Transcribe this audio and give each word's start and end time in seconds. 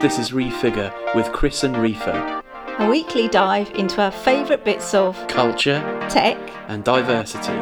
This 0.00 0.18
is 0.18 0.30
Refigure 0.30 0.92
with 1.14 1.32
Chris 1.32 1.64
and 1.64 1.74
Reefa. 1.76 2.42
A 2.78 2.88
weekly 2.88 3.28
dive 3.28 3.70
into 3.72 4.00
our 4.00 4.10
favourite 4.12 4.64
bits 4.64 4.94
of 4.94 5.16
Culture 5.28 5.80
tech. 6.08 6.38
and 6.68 6.84
diversity. 6.84 7.58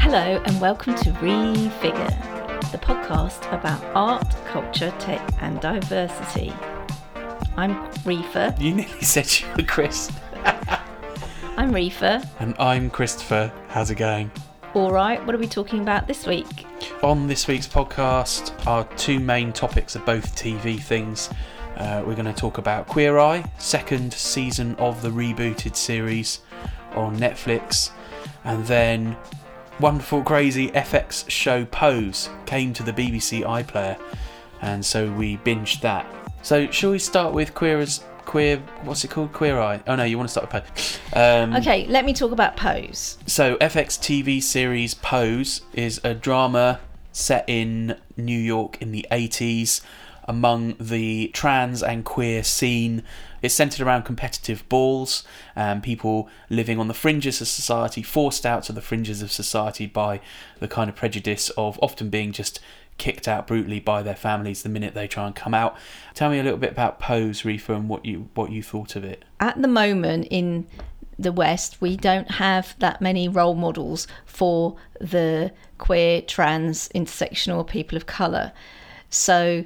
Hello, 0.00 0.40
and 0.46 0.60
welcome 0.60 0.94
to 0.96 1.10
Refigure, 1.12 2.10
the 2.72 2.78
podcast 2.78 3.46
about 3.52 3.82
art, 3.94 4.26
culture, 4.46 4.92
tech, 4.98 5.20
and 5.42 5.60
diversity. 5.60 6.52
I'm 7.56 7.74
Reefa. 8.04 8.58
You 8.60 8.74
nearly 8.74 9.02
said 9.02 9.30
you 9.40 9.46
were 9.56 9.62
Chris. 9.64 10.10
I'm 11.56 11.70
Reefa. 11.70 12.28
And 12.40 12.56
I'm 12.58 12.90
Christopher. 12.90 13.52
How's 13.68 13.88
it 13.88 13.94
going? 13.94 14.32
All 14.74 14.90
right, 14.90 15.24
what 15.24 15.36
are 15.36 15.38
we 15.38 15.46
talking 15.46 15.82
about 15.82 16.08
this 16.08 16.26
week? 16.26 16.66
On 17.04 17.28
this 17.28 17.46
week's 17.46 17.68
podcast, 17.68 18.66
our 18.66 18.82
two 18.96 19.20
main 19.20 19.52
topics 19.52 19.94
are 19.94 20.00
both 20.00 20.34
TV 20.34 20.80
things. 20.80 21.30
Uh, 21.76 22.02
we're 22.04 22.16
going 22.16 22.24
to 22.24 22.32
talk 22.32 22.58
about 22.58 22.88
Queer 22.88 23.18
Eye, 23.18 23.48
second 23.58 24.12
season 24.12 24.74
of 24.76 25.00
the 25.00 25.10
rebooted 25.10 25.76
series 25.76 26.40
on 26.96 27.16
Netflix, 27.18 27.90
and 28.42 28.66
then 28.66 29.16
wonderful, 29.78 30.24
crazy 30.24 30.70
FX 30.72 31.30
show 31.30 31.64
Pose 31.66 32.30
came 32.46 32.72
to 32.72 32.82
the 32.82 32.92
BBC 32.92 33.44
iPlayer, 33.44 33.96
and 34.60 34.84
so 34.84 35.08
we 35.12 35.36
binged 35.36 35.82
that. 35.82 36.04
So, 36.42 36.68
shall 36.72 36.90
we 36.90 36.98
start 36.98 37.32
with 37.32 37.54
Queer 37.54 37.78
as 37.78 38.02
Queer? 38.24 38.58
What's 38.82 39.04
it 39.04 39.10
called? 39.10 39.32
Queer 39.32 39.58
Eye. 39.58 39.82
Oh 39.86 39.96
no, 39.96 40.04
you 40.04 40.16
want 40.16 40.28
to 40.28 40.32
start 40.32 40.52
with 40.52 40.64
Pose? 40.64 40.98
Um, 41.12 41.54
Okay, 41.56 41.86
let 41.86 42.04
me 42.04 42.12
talk 42.12 42.32
about 42.32 42.56
Pose. 42.56 43.18
so, 43.26 43.56
FX 43.56 43.98
TV 43.98 44.42
series 44.42 44.94
Pose 44.94 45.62
is 45.72 46.00
a 46.04 46.14
drama 46.14 46.80
set 47.12 47.44
in 47.46 47.96
New 48.16 48.38
York 48.38 48.80
in 48.82 48.90
the 48.92 49.06
80s 49.10 49.80
among 50.26 50.74
the 50.80 51.28
trans 51.34 51.82
and 51.82 52.04
queer 52.04 52.42
scene. 52.42 53.02
It's 53.42 53.54
centered 53.54 53.86
around 53.86 54.04
competitive 54.04 54.66
balls 54.70 55.22
and 55.54 55.82
people 55.82 56.28
living 56.48 56.78
on 56.80 56.88
the 56.88 56.94
fringes 56.94 57.42
of 57.42 57.46
society, 57.48 58.02
forced 58.02 58.46
out 58.46 58.62
to 58.64 58.72
the 58.72 58.80
fringes 58.80 59.20
of 59.20 59.30
society 59.30 59.84
by 59.86 60.20
the 60.60 60.66
kind 60.68 60.88
of 60.88 60.96
prejudice 60.96 61.50
of 61.50 61.78
often 61.82 62.08
being 62.08 62.32
just 62.32 62.58
kicked 62.98 63.26
out 63.26 63.46
brutally 63.46 63.80
by 63.80 64.02
their 64.02 64.14
families 64.14 64.62
the 64.62 64.68
minute 64.68 64.94
they 64.94 65.08
try 65.08 65.26
and 65.26 65.34
come 65.34 65.54
out. 65.54 65.76
Tell 66.14 66.30
me 66.30 66.38
a 66.38 66.42
little 66.42 66.58
bit 66.58 66.72
about 66.72 67.00
Pose, 67.00 67.42
Reefa, 67.42 67.74
and 67.76 67.88
what 67.88 68.04
you 68.04 68.28
what 68.34 68.50
you 68.50 68.62
thought 68.62 68.96
of 68.96 69.04
it. 69.04 69.24
At 69.40 69.60
the 69.60 69.68
moment 69.68 70.28
in 70.30 70.66
the 71.18 71.32
West, 71.32 71.80
we 71.80 71.96
don't 71.96 72.30
have 72.32 72.74
that 72.78 73.00
many 73.00 73.28
role 73.28 73.54
models 73.54 74.06
for 74.24 74.76
the 75.00 75.52
queer, 75.78 76.22
trans, 76.22 76.88
intersectional 76.90 77.66
people 77.66 77.96
of 77.96 78.06
colour. 78.06 78.52
So 79.10 79.64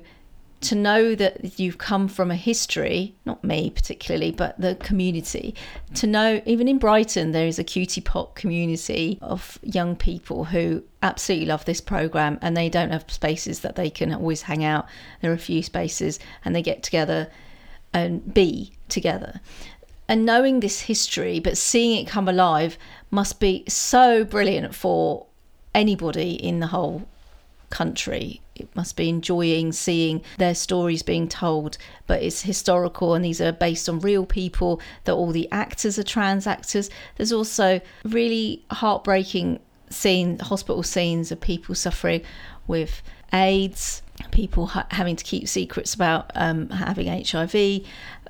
to 0.61 0.75
know 0.75 1.15
that 1.15 1.59
you've 1.59 1.79
come 1.79 2.09
from 2.09 2.31
a 2.31 2.37
history, 2.37 3.15
not 3.25 3.45
me 3.45 3.71
particularly, 3.71 4.33
but 4.33 4.61
the 4.61 4.75
community, 4.77 5.55
to 5.95 6.07
know 6.07 6.43
even 6.47 6.67
in 6.67 6.79
Brighton 6.79 7.33
there 7.33 7.47
is 7.47 7.59
a 7.59 7.65
QTPOC 7.65 8.35
community 8.35 9.19
of 9.23 9.59
young 9.63 9.95
people 9.95 10.45
who 10.45 10.83
absolutely 11.03 11.47
love 11.47 11.65
this 11.65 11.81
program 11.81 12.39
and 12.43 12.57
they 12.57 12.69
don't 12.69 12.91
have 12.91 13.05
spaces 13.09 13.61
that 13.61 13.77
they 13.77 13.89
can 13.89 14.13
always 14.13 14.43
hang 14.43 14.65
out. 14.65 14.87
There 15.21 15.31
are 15.31 15.35
a 15.35 15.39
few 15.39 15.63
spaces 15.63 16.19
and 16.45 16.55
they 16.55 16.63
get 16.63 16.83
together 16.83 17.31
and 17.93 18.35
be 18.35 18.73
together. 18.89 19.41
And 20.09 20.25
knowing 20.25 20.61
this 20.61 20.81
history, 20.81 21.39
but 21.39 21.59
seeing 21.59 22.01
it 22.01 22.09
come 22.09 22.29
alive, 22.29 22.79
must 23.11 23.39
be 23.41 23.65
so 23.69 24.25
brilliant 24.25 24.75
for 24.75 25.27
anybody 25.75 26.33
in 26.33 26.61
the 26.61 26.69
whole 26.69 27.07
country. 27.71 28.41
It 28.61 28.75
must 28.75 28.97
be 28.97 29.09
enjoying 29.09 29.73
seeing 29.73 30.23
their 30.39 30.55
stories 30.55 31.03
being 31.03 31.29
told, 31.29 31.79
but 32.07 32.23
it's 32.23 32.43
historical 32.43 33.15
and 33.15 33.25
these 33.25 33.41
are 33.41 33.53
based 33.53 33.89
on 33.89 34.01
real 34.01 34.27
people, 34.27 34.81
that 35.05 35.13
all 35.13 35.31
the 35.33 35.51
actors 35.53 35.99
are 35.99 36.03
trans 36.03 36.47
actors. 36.47 36.91
There's 37.17 37.33
also 37.33 37.81
really 38.05 38.65
heartbreaking 38.71 39.61
scene, 39.91 40.39
hospital 40.39 40.83
scenes 40.83 41.33
of 41.33 41.41
people 41.41 41.75
suffering 41.75 42.23
with 42.67 43.03
AIDS, 43.33 44.03
people 44.31 44.67
ha- 44.67 44.87
having 44.91 45.17
to 45.17 45.25
keep 45.25 45.49
secrets 45.49 45.95
about 45.95 46.31
um, 46.35 46.69
having 46.71 47.07
HIV, 47.07 47.83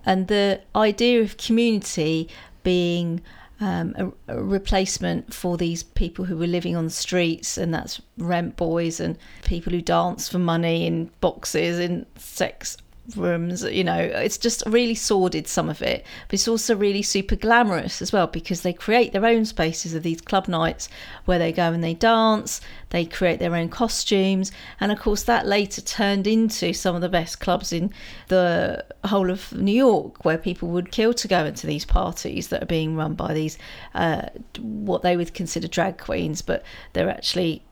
and 0.04 0.28
the 0.28 0.60
idea 0.74 1.22
of 1.22 1.36
community 1.36 2.28
being 2.62 3.20
um, 3.60 4.14
a, 4.28 4.36
a 4.36 4.42
replacement 4.42 5.34
for 5.34 5.56
these 5.56 5.82
people 5.82 6.24
who 6.24 6.36
were 6.36 6.46
living 6.46 6.76
on 6.76 6.84
the 6.84 6.90
streets, 6.90 7.58
and 7.58 7.72
that's 7.72 8.00
rent 8.16 8.56
boys 8.56 9.00
and 9.00 9.18
people 9.44 9.72
who 9.72 9.82
dance 9.82 10.28
for 10.28 10.38
money 10.38 10.86
in 10.86 11.10
boxes 11.20 11.78
in 11.78 12.06
sex 12.16 12.76
rooms. 13.16 13.62
You 13.64 13.84
know, 13.84 13.98
it's 13.98 14.38
just 14.38 14.62
really 14.66 14.94
sordid, 14.94 15.46
some 15.46 15.68
of 15.68 15.82
it, 15.82 16.04
but 16.26 16.34
it's 16.34 16.48
also 16.48 16.76
really 16.76 17.02
super 17.02 17.36
glamorous 17.36 18.02
as 18.02 18.12
well 18.12 18.26
because 18.26 18.62
they 18.62 18.72
create 18.72 19.12
their 19.12 19.24
own 19.24 19.44
spaces 19.44 19.94
of 19.94 20.02
these 20.02 20.20
club 20.20 20.48
nights 20.48 20.88
where 21.24 21.38
they 21.38 21.52
go 21.52 21.72
and 21.72 21.82
they 21.82 21.94
dance, 21.94 22.60
they 22.90 23.04
create 23.04 23.38
their 23.38 23.54
own 23.54 23.68
costumes, 23.68 24.52
and 24.80 24.92
of 24.92 24.98
course, 24.98 25.22
that 25.22 25.46
later 25.46 25.80
turned 25.80 26.26
into 26.26 26.72
some 26.72 26.94
of 26.94 27.00
the 27.00 27.08
best 27.08 27.40
clubs 27.40 27.72
in 27.72 27.92
the 28.28 28.84
whole 29.04 29.30
of 29.30 29.52
New 29.52 29.72
York 29.72 30.24
where 30.24 30.38
people 30.38 30.68
would 30.68 30.90
kill 30.90 31.14
to 31.14 31.28
go 31.28 31.44
into 31.44 31.66
these 31.66 31.84
parties 31.84 32.48
that 32.48 32.62
are 32.62 32.66
being 32.66 32.96
run 32.96 33.14
by 33.14 33.32
these 33.32 33.58
uh, 33.94 34.22
what 34.58 35.02
they 35.02 35.16
would 35.16 35.34
consider 35.34 35.68
drag 35.68 35.98
queens, 35.98 36.42
but 36.42 36.62
they're 36.92 37.10
actually 37.10 37.62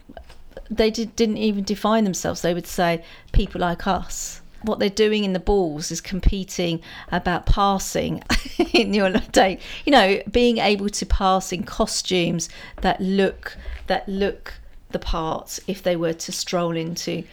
they 0.70 0.90
did, 0.90 1.14
didn't 1.16 1.36
even 1.36 1.64
define 1.64 2.04
themselves. 2.04 2.42
They 2.42 2.54
would 2.54 2.66
say 2.66 3.04
people 3.32 3.60
like 3.60 3.86
us. 3.86 4.40
What 4.66 4.78
they're 4.78 4.90
doing 4.90 5.24
in 5.24 5.32
the 5.32 5.40
balls 5.40 5.90
is 5.90 6.00
competing 6.00 6.82
about 7.10 7.46
passing 7.46 8.22
in 8.72 8.92
your 8.92 9.10
day. 9.10 9.58
You 9.84 9.92
know, 9.92 10.20
being 10.30 10.58
able 10.58 10.90
to 10.90 11.06
pass 11.06 11.52
in 11.52 11.62
costumes 11.64 12.48
that 12.82 13.00
look 13.00 13.56
that 13.86 14.08
look 14.08 14.54
the 14.90 14.98
part 14.98 15.58
if 15.66 15.82
they 15.82 15.96
were 15.96 16.12
to 16.12 16.32
stroll 16.32 16.76
into 16.76 17.24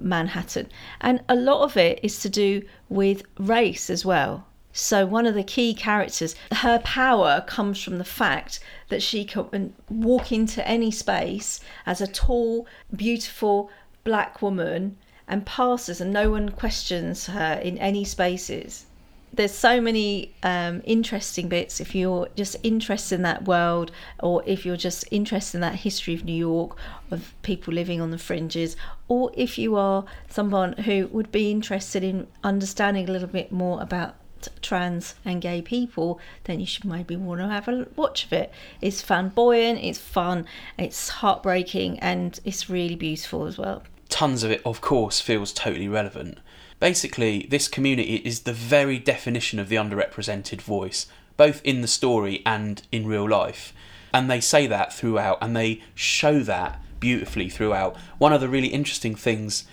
Manhattan. 0.00 0.68
And 1.00 1.22
a 1.28 1.34
lot 1.34 1.62
of 1.62 1.76
it 1.76 2.00
is 2.02 2.20
to 2.20 2.28
do 2.28 2.62
with 2.88 3.22
race 3.38 3.90
as 3.90 4.04
well. 4.04 4.46
So, 4.72 5.04
one 5.04 5.26
of 5.26 5.34
the 5.34 5.42
key 5.42 5.74
characters, 5.74 6.36
her 6.52 6.78
power 6.78 7.44
comes 7.46 7.82
from 7.82 7.98
the 7.98 8.04
fact 8.04 8.60
that 8.88 9.02
she 9.02 9.24
can 9.24 9.74
walk 9.88 10.30
into 10.30 10.66
any 10.66 10.92
space 10.92 11.60
as 11.86 12.00
a 12.00 12.06
tall, 12.06 12.68
beautiful 12.94 13.68
black 14.04 14.40
woman 14.40 14.96
and 15.30 15.46
passes, 15.46 16.00
and 16.00 16.12
no 16.12 16.30
one 16.30 16.50
questions 16.50 17.26
her 17.26 17.54
in 17.62 17.78
any 17.78 18.04
spaces. 18.04 18.84
There's 19.32 19.54
so 19.54 19.80
many 19.80 20.34
um, 20.42 20.82
interesting 20.84 21.48
bits 21.48 21.80
if 21.80 21.94
you're 21.94 22.28
just 22.34 22.56
interested 22.64 23.14
in 23.14 23.22
that 23.22 23.44
world, 23.44 23.92
or 24.18 24.42
if 24.44 24.66
you're 24.66 24.76
just 24.76 25.04
interested 25.12 25.58
in 25.58 25.60
that 25.60 25.76
history 25.76 26.14
of 26.14 26.24
New 26.24 26.34
York, 26.34 26.76
of 27.12 27.32
people 27.42 27.72
living 27.72 28.00
on 28.00 28.10
the 28.10 28.18
fringes, 28.18 28.76
or 29.06 29.30
if 29.34 29.56
you 29.56 29.76
are 29.76 30.04
someone 30.28 30.72
who 30.72 31.06
would 31.12 31.30
be 31.30 31.52
interested 31.52 32.02
in 32.02 32.26
understanding 32.42 33.08
a 33.08 33.12
little 33.12 33.28
bit 33.28 33.52
more 33.52 33.80
about 33.80 34.16
trans 34.62 35.14
and 35.24 35.40
gay 35.40 35.62
people, 35.62 36.18
then 36.44 36.58
you 36.58 36.66
should 36.66 36.84
maybe 36.84 37.14
want 37.14 37.40
to 37.40 37.46
have 37.46 37.68
a 37.68 37.86
watch 37.94 38.24
of 38.24 38.32
it. 38.32 38.50
It's 38.80 39.00
flamboyant, 39.00 39.78
it's 39.80 39.98
fun, 39.98 40.46
it's 40.76 41.08
heartbreaking, 41.08 42.00
and 42.00 42.40
it's 42.44 42.68
really 42.68 42.96
beautiful 42.96 43.46
as 43.46 43.58
well. 43.58 43.84
Tons 44.10 44.42
of 44.42 44.50
it, 44.50 44.62
of 44.64 44.80
course, 44.80 45.20
feels 45.20 45.52
totally 45.52 45.88
relevant. 45.88 46.38
Basically, 46.78 47.46
this 47.50 47.68
community 47.68 48.16
is 48.16 48.40
the 48.40 48.52
very 48.52 48.98
definition 48.98 49.58
of 49.58 49.68
the 49.68 49.76
underrepresented 49.76 50.60
voice, 50.60 51.06
both 51.36 51.60
in 51.64 51.80
the 51.80 51.88
story 51.88 52.42
and 52.44 52.82
in 52.90 53.06
real 53.06 53.28
life. 53.28 53.72
And 54.12 54.30
they 54.30 54.40
say 54.40 54.66
that 54.66 54.92
throughout, 54.92 55.38
and 55.40 55.56
they 55.56 55.82
show 55.94 56.40
that 56.40 56.80
beautifully 56.98 57.48
throughout. 57.48 57.96
One 58.18 58.32
of 58.32 58.40
the 58.40 58.48
really 58.48 58.68
interesting 58.68 59.14
things 59.14 59.64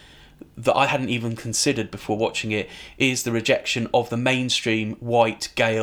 that 0.55 0.75
I 0.75 0.87
hadn't 0.87 1.09
even 1.09 1.35
considered 1.35 1.91
before 1.91 2.17
watching 2.17 2.51
it 2.51 2.69
is 2.97 3.23
the 3.23 3.31
rejection 3.31 3.87
of 3.93 4.09
the 4.09 4.17
mainstream 4.17 4.93
white 4.95 5.49
gay, 5.55 5.79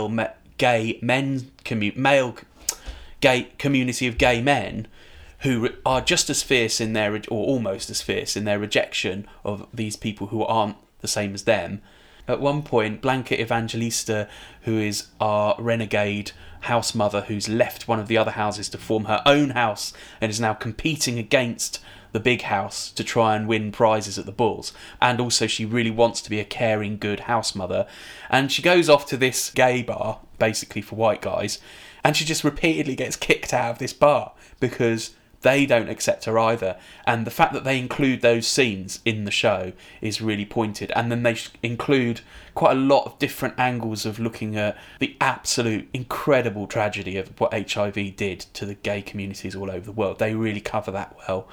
gay 0.58 0.98
men 1.02 1.50
commu- 1.64 1.96
male 1.96 2.36
gay 3.20 3.48
community 3.58 4.06
of 4.06 4.18
gay 4.18 4.42
men 4.42 4.86
who 5.44 5.68
are 5.84 6.00
just 6.00 6.30
as 6.30 6.42
fierce 6.42 6.80
in 6.80 6.94
their 6.94 7.14
or 7.14 7.46
almost 7.46 7.90
as 7.90 8.00
fierce 8.00 8.34
in 8.34 8.44
their 8.44 8.58
rejection 8.58 9.28
of 9.44 9.66
these 9.72 9.94
people 9.94 10.28
who 10.28 10.42
aren't 10.42 10.76
the 11.00 11.08
same 11.08 11.34
as 11.34 11.44
them. 11.44 11.82
At 12.26 12.40
one 12.40 12.62
point, 12.62 13.02
Blanca 13.02 13.38
Evangelista, 13.38 14.26
who 14.62 14.78
is 14.78 15.08
our 15.20 15.54
renegade 15.58 16.32
house 16.60 16.94
mother 16.94 17.20
who's 17.22 17.46
left 17.46 17.86
one 17.86 18.00
of 18.00 18.08
the 18.08 18.16
other 18.16 18.30
houses 18.30 18.70
to 18.70 18.78
form 18.78 19.04
her 19.04 19.20
own 19.26 19.50
house 19.50 19.92
and 20.18 20.30
is 20.30 20.40
now 20.40 20.54
competing 20.54 21.18
against 21.18 21.78
the 22.12 22.20
big 22.20 22.42
house 22.42 22.90
to 22.92 23.04
try 23.04 23.36
and 23.36 23.46
win 23.46 23.70
prizes 23.70 24.18
at 24.18 24.24
the 24.24 24.32
balls. 24.32 24.72
And 25.02 25.20
also, 25.20 25.46
she 25.46 25.66
really 25.66 25.90
wants 25.90 26.22
to 26.22 26.30
be 26.30 26.40
a 26.40 26.44
caring, 26.44 26.96
good 26.96 27.20
house 27.20 27.54
mother. 27.54 27.86
And 28.30 28.50
she 28.50 28.62
goes 28.62 28.88
off 28.88 29.04
to 29.06 29.18
this 29.18 29.50
gay 29.50 29.82
bar, 29.82 30.20
basically 30.38 30.80
for 30.80 30.96
white 30.96 31.20
guys, 31.20 31.58
and 32.02 32.16
she 32.16 32.24
just 32.24 32.44
repeatedly 32.44 32.96
gets 32.96 33.16
kicked 33.16 33.52
out 33.52 33.72
of 33.72 33.78
this 33.78 33.92
bar 33.92 34.32
because 34.58 35.10
they 35.44 35.66
don't 35.66 35.90
accept 35.90 36.24
her 36.24 36.38
either. 36.38 36.76
And 37.06 37.24
the 37.26 37.30
fact 37.30 37.52
that 37.52 37.62
they 37.62 37.78
include 37.78 38.22
those 38.22 38.46
scenes 38.46 38.98
in 39.04 39.24
the 39.24 39.30
show 39.30 39.72
is 40.00 40.20
really 40.20 40.46
pointed. 40.46 40.90
And 40.96 41.12
then 41.12 41.22
they 41.22 41.36
include 41.62 42.22
quite 42.54 42.72
a 42.72 42.80
lot 42.80 43.04
of 43.04 43.18
different 43.18 43.54
angles 43.58 44.06
of 44.06 44.18
looking 44.18 44.56
at 44.56 44.76
the 44.98 45.16
absolute 45.20 45.88
incredible 45.92 46.66
tragedy 46.66 47.18
of 47.18 47.28
what 47.38 47.52
HIV 47.52 48.16
did 48.16 48.40
to 48.54 48.64
the 48.64 48.74
gay 48.74 49.02
communities 49.02 49.54
all 49.54 49.70
over 49.70 49.84
the 49.84 49.92
world. 49.92 50.18
They 50.18 50.34
really 50.34 50.62
cover 50.62 50.90
that 50.90 51.14
well. 51.28 51.46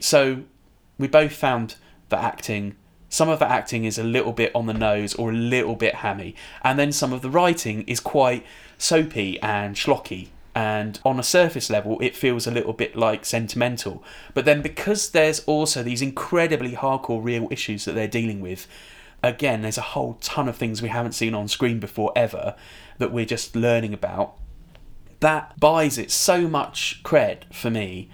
So 0.00 0.42
we 0.98 1.06
both 1.06 1.32
found 1.32 1.76
the 2.10 2.18
acting 2.18 2.76
some 3.08 3.28
of 3.28 3.38
the 3.38 3.50
acting 3.50 3.84
is 3.84 3.98
a 3.98 4.02
little 4.02 4.32
bit 4.32 4.50
on 4.54 4.64
the 4.64 4.72
nose 4.72 5.14
or 5.16 5.28
a 5.28 5.34
little 5.34 5.76
bit 5.76 5.96
hammy 5.96 6.34
and 6.62 6.78
then 6.78 6.90
some 6.90 7.12
of 7.12 7.20
the 7.20 7.28
writing 7.28 7.82
is 7.82 8.00
quite 8.00 8.42
soapy 8.78 9.38
and 9.42 9.76
schlocky 9.76 10.28
and 10.54 11.00
on 11.04 11.18
a 11.18 11.22
surface 11.22 11.70
level 11.70 11.98
it 12.00 12.14
feels 12.14 12.46
a 12.46 12.50
little 12.50 12.72
bit 12.72 12.96
like 12.96 13.24
sentimental. 13.24 14.04
But 14.34 14.44
then 14.44 14.62
because 14.62 15.10
there's 15.10 15.40
also 15.40 15.82
these 15.82 16.02
incredibly 16.02 16.72
hardcore 16.72 17.22
real 17.22 17.48
issues 17.50 17.84
that 17.84 17.94
they're 17.94 18.08
dealing 18.08 18.40
with 18.40 18.66
again 19.22 19.62
there's 19.62 19.78
a 19.78 19.82
whole 19.82 20.14
ton 20.14 20.48
of 20.48 20.56
things 20.56 20.82
we 20.82 20.88
haven't 20.88 21.12
seen 21.12 21.34
on 21.34 21.48
screen 21.48 21.80
before 21.80 22.12
ever 22.14 22.54
that 22.98 23.12
we're 23.12 23.24
just 23.24 23.56
learning 23.56 23.94
about. 23.94 24.34
That 25.20 25.58
buys 25.58 25.98
it 25.98 26.10
so 26.10 26.48
much 26.48 27.02
cred 27.04 27.52
for 27.52 27.70
me 27.70 28.10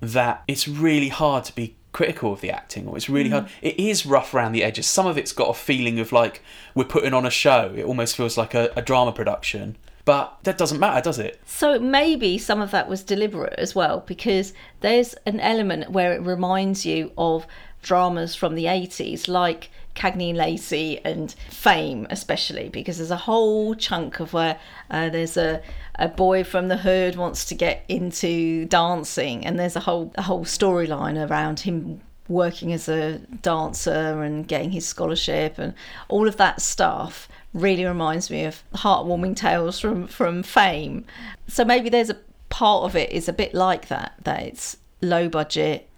that 0.00 0.42
it's 0.46 0.68
really 0.68 1.08
hard 1.08 1.44
to 1.44 1.54
be 1.54 1.76
critical 1.92 2.32
of 2.32 2.40
the 2.40 2.50
acting 2.50 2.86
or 2.86 2.96
it's 2.96 3.08
really 3.08 3.30
hard. 3.30 3.46
Mm. 3.46 3.50
It 3.62 3.80
is 3.80 4.06
rough 4.06 4.34
around 4.34 4.52
the 4.52 4.64
edges. 4.64 4.86
Some 4.86 5.06
of 5.06 5.16
it's 5.16 5.32
got 5.32 5.48
a 5.48 5.54
feeling 5.54 5.98
of 5.98 6.12
like 6.12 6.42
we're 6.74 6.84
putting 6.84 7.14
on 7.14 7.24
a 7.24 7.30
show. 7.30 7.72
It 7.76 7.84
almost 7.84 8.16
feels 8.16 8.36
like 8.36 8.54
a, 8.54 8.70
a 8.76 8.82
drama 8.82 9.12
production 9.12 9.76
but 10.04 10.38
that 10.42 10.58
doesn't 10.58 10.80
matter 10.80 11.00
does 11.00 11.18
it? 11.18 11.40
So 11.46 11.78
maybe 11.78 12.38
some 12.38 12.60
of 12.60 12.70
that 12.72 12.88
was 12.88 13.02
deliberate 13.02 13.54
as 13.58 13.74
well, 13.74 14.04
because 14.06 14.52
there's 14.80 15.14
an 15.26 15.40
element 15.40 15.90
where 15.90 16.12
it 16.12 16.20
reminds 16.20 16.84
you 16.84 17.12
of 17.16 17.46
dramas 17.82 18.34
from 18.34 18.54
the 18.54 18.64
80s, 18.64 19.28
like 19.28 19.70
Cagney 19.94 20.30
and 20.30 20.38
Lacey 20.38 21.00
and 21.04 21.34
Fame, 21.50 22.06
especially, 22.10 22.68
because 22.68 22.98
there's 22.98 23.10
a 23.10 23.16
whole 23.16 23.74
chunk 23.74 24.20
of 24.20 24.32
where 24.32 24.58
uh, 24.90 25.08
there's 25.08 25.36
a, 25.36 25.62
a 25.94 26.08
boy 26.08 26.44
from 26.44 26.68
the 26.68 26.78
hood 26.78 27.16
wants 27.16 27.44
to 27.46 27.54
get 27.54 27.84
into 27.88 28.64
dancing, 28.66 29.46
and 29.46 29.58
there's 29.58 29.76
a 29.76 29.80
whole 29.80 30.12
a 30.16 30.22
whole 30.22 30.44
storyline 30.44 31.28
around 31.28 31.60
him 31.60 32.00
working 32.28 32.72
as 32.72 32.88
a 32.88 33.18
dancer 33.42 34.22
and 34.22 34.48
getting 34.48 34.70
his 34.70 34.86
scholarship 34.86 35.58
and 35.58 35.74
all 36.08 36.26
of 36.26 36.36
that 36.36 36.60
stuff 36.60 37.28
really 37.52 37.84
reminds 37.84 38.30
me 38.30 38.44
of 38.44 38.62
heartwarming 38.74 39.36
tales 39.36 39.78
from 39.78 40.06
from 40.06 40.42
fame 40.42 41.04
so 41.46 41.64
maybe 41.64 41.88
there's 41.88 42.10
a 42.10 42.16
part 42.48 42.84
of 42.84 42.96
it 42.96 43.10
is 43.12 43.28
a 43.28 43.32
bit 43.32 43.52
like 43.54 43.88
that 43.88 44.14
that 44.24 44.42
it's 44.42 44.76
low 45.02 45.28
budget 45.28 45.88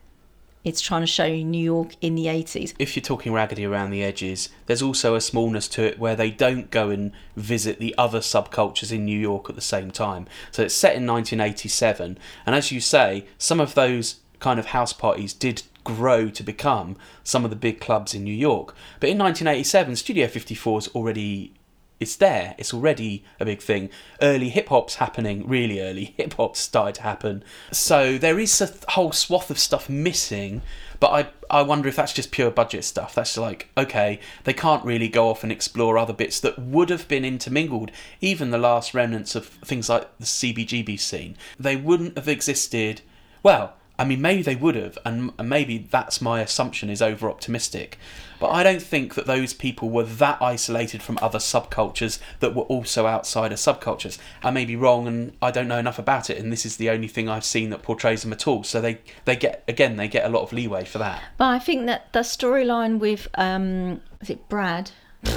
it's 0.64 0.81
trying 0.81 1.02
to 1.02 1.06
show 1.06 1.25
you 1.25 1.44
new 1.44 1.62
york 1.62 1.94
in 2.00 2.17
the 2.17 2.26
80s 2.26 2.75
if 2.78 2.96
you're 2.96 3.02
talking 3.02 3.32
raggedy 3.32 3.64
around 3.64 3.90
the 3.90 4.02
edges, 4.02 4.49
there's 4.67 4.82
also 4.82 5.14
a 5.14 5.20
smallness 5.20 5.69
to 5.69 5.84
it 5.84 5.99
where 5.99 6.17
they 6.17 6.31
don't 6.31 6.70
go 6.73 6.90
and 6.90 7.12
visit 7.37 7.78
the 7.78 7.94
other 7.96 8.19
subcultures 8.19 8.90
in 8.90 9.05
New 9.05 9.19
York 9.19 9.49
at 9.49 9.55
the 9.55 9.62
same 9.62 9.90
time. 9.93 10.26
So 10.50 10.64
it's 10.64 10.75
set 10.75 10.96
in 10.96 11.06
1987, 11.06 12.19
and 12.44 12.55
as 12.56 12.73
you 12.73 12.81
say, 12.81 13.26
some 13.38 13.61
of 13.61 13.75
those 13.75 14.17
kind 14.40 14.58
of 14.58 14.67
house 14.67 14.93
parties 14.93 15.32
did 15.32 15.62
grow 15.87 16.29
to 16.29 16.43
become 16.43 16.97
some 17.23 17.44
of 17.44 17.50
the 17.50 17.56
big 17.56 17.81
clubs 17.81 18.15
in 18.15 18.25
New 18.25 18.35
York. 18.35 18.75
But 19.00 19.11
in 19.11 19.19
1987, 19.19 19.97
Studio 19.97 20.27
54 20.27 20.79
is 20.79 20.88
already 20.88 21.55
it's 21.99 22.17
there. 22.17 22.55
It's 22.59 22.75
already 22.75 23.25
a 23.41 23.44
big 23.44 23.62
thing. 23.62 23.88
Early 24.21 24.50
hip 24.50 24.69
hop's 24.69 24.97
happening, 24.97 25.49
really 25.49 25.81
early. 25.81 26.05
Hip 26.19 26.35
hop's 26.35 26.61
started 26.61 26.97
to 26.97 27.03
happen. 27.03 27.43
So 27.73 28.19
there 28.19 28.38
is 28.38 28.61
a 28.61 28.67
th- 28.67 28.85
whole 28.88 29.12
swath 29.12 29.50
of 29.50 29.59
stuff 29.59 29.88
missing, 29.88 30.61
but 31.00 31.09
I, 31.09 31.59
I 31.59 31.62
wonder 31.62 31.88
if 31.88 31.97
that's 31.97 32.12
just 32.12 32.33
pure 32.33 32.50
budget 32.50 32.85
stuff. 32.85 33.15
That's 33.15 33.38
like, 33.38 33.71
okay, 33.79 34.21
they 34.44 34.53
can't 34.53 34.85
really 34.85 35.09
go 35.09 35.31
off 35.31 35.43
and 35.43 35.50
explore 35.50 35.97
other 35.97 36.12
bits 36.12 36.38
that 36.41 36.59
would 36.59 36.91
have 36.91 37.09
been 37.09 37.25
intermingled, 37.25 37.91
even 38.21 38.50
the 38.50 38.59
last 38.59 38.93
remnants 38.93 39.35
of 39.35 39.47
things 39.47 39.88
like 39.88 40.19
the 40.19 40.27
CBGB 40.27 41.00
scene. 41.00 41.37
They 41.59 41.77
wouldn't 41.77 42.19
have 42.19 42.29
existed. 42.29 43.00
Well, 43.43 43.75
I 43.99 44.05
mean, 44.05 44.21
maybe 44.21 44.43
they 44.43 44.57
would 44.57 44.75
have, 44.77 44.99
and 45.05 45.33
and 45.39 45.49
maybe 45.49 45.79
that's 45.79 46.21
my 46.21 46.41
assumption 46.41 46.91
is 46.91 47.01
over 47.01 47.31
optimistic. 47.31 47.99
But 48.39 48.49
I 48.51 48.63
don't 48.63 48.83
think 48.83 49.15
that 49.15 49.25
those 49.27 49.55
people 49.55 49.89
were 49.89 50.03
that 50.05 50.43
isolated 50.43 51.03
from 51.03 51.19
other 51.23 51.39
subcultures 51.39 52.19
that 52.41 52.55
were 52.55 52.65
also 52.65 53.07
outside 53.07 53.51
of 53.51 53.59
subcultures. 53.59 54.19
I 54.43 54.51
may 54.51 54.67
be 54.67 54.77
wrong, 54.77 55.09
and 55.09 55.33
I 55.41 55.51
don't 55.51 55.69
know 55.69 55.79
enough 55.79 55.99
about 55.99 56.29
it, 56.29 56.37
and 56.39 56.53
this 56.53 56.67
is 56.67 56.77
the 56.77 56.91
only 56.91 57.09
thing 57.09 57.29
I've 57.31 57.45
seen 57.47 57.71
that 57.71 57.83
portrays 57.83 58.23
them 58.23 58.33
at 58.35 58.47
all. 58.47 58.63
So 58.65 58.81
they, 58.83 58.99
they 59.25 59.37
get 59.37 59.65
again, 59.67 59.97
they 59.97 60.09
get 60.09 60.27
a 60.27 60.29
lot 60.29 60.43
of 60.43 60.53
leeway 60.53 60.85
for 60.85 60.99
that. 60.99 61.23
but 61.39 61.47
i 61.47 61.59
think 61.59 61.87
that 61.87 62.13
the 62.13 62.21
storyline 62.21 62.99
with 62.99 63.27
um 63.35 64.01
is 64.21 64.29
it 64.31 64.49
brad 64.49 64.91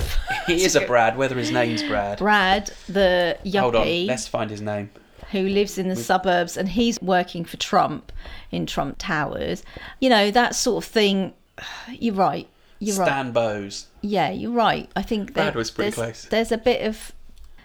He 0.45 0.63
is 0.63 0.75
a 0.75 0.81
Brad, 0.85 1.17
whether 1.17 1.35
his 1.35 1.51
name's 1.51 1.81
Brad. 1.83 2.19
brad 2.19 2.71
the 2.87 3.37
Hold 3.55 3.75
on, 3.75 4.05
let's 4.05 4.27
find 4.27 4.49
his 4.51 4.61
name. 4.61 4.89
Who 5.31 5.47
lives 5.47 5.77
in 5.77 5.89
the 5.89 5.95
suburbs 5.95 6.57
and 6.57 6.69
he's 6.69 7.01
working 7.01 7.45
for 7.45 7.57
Trump 7.57 8.11
in 8.51 8.65
Trump 8.65 8.97
Towers. 8.97 9.63
You 9.99 10.09
know, 10.09 10.31
that 10.31 10.55
sort 10.55 10.83
of 10.83 10.89
thing. 10.89 11.33
You're 11.89 12.15
right. 12.15 12.47
You're 12.79 12.95
right. 12.95 13.07
Stan 13.07 13.31
Bowes. 13.33 13.87
Yeah, 14.01 14.31
you're 14.31 14.53
right. 14.53 14.89
I 14.95 15.01
think 15.01 15.33
that 15.33 15.53
was 15.53 15.69
pretty 15.69 15.89
there's, 15.89 15.95
close. 15.95 16.25
There's 16.29 16.51
a 16.53 16.57
bit 16.57 16.87
of 16.87 17.11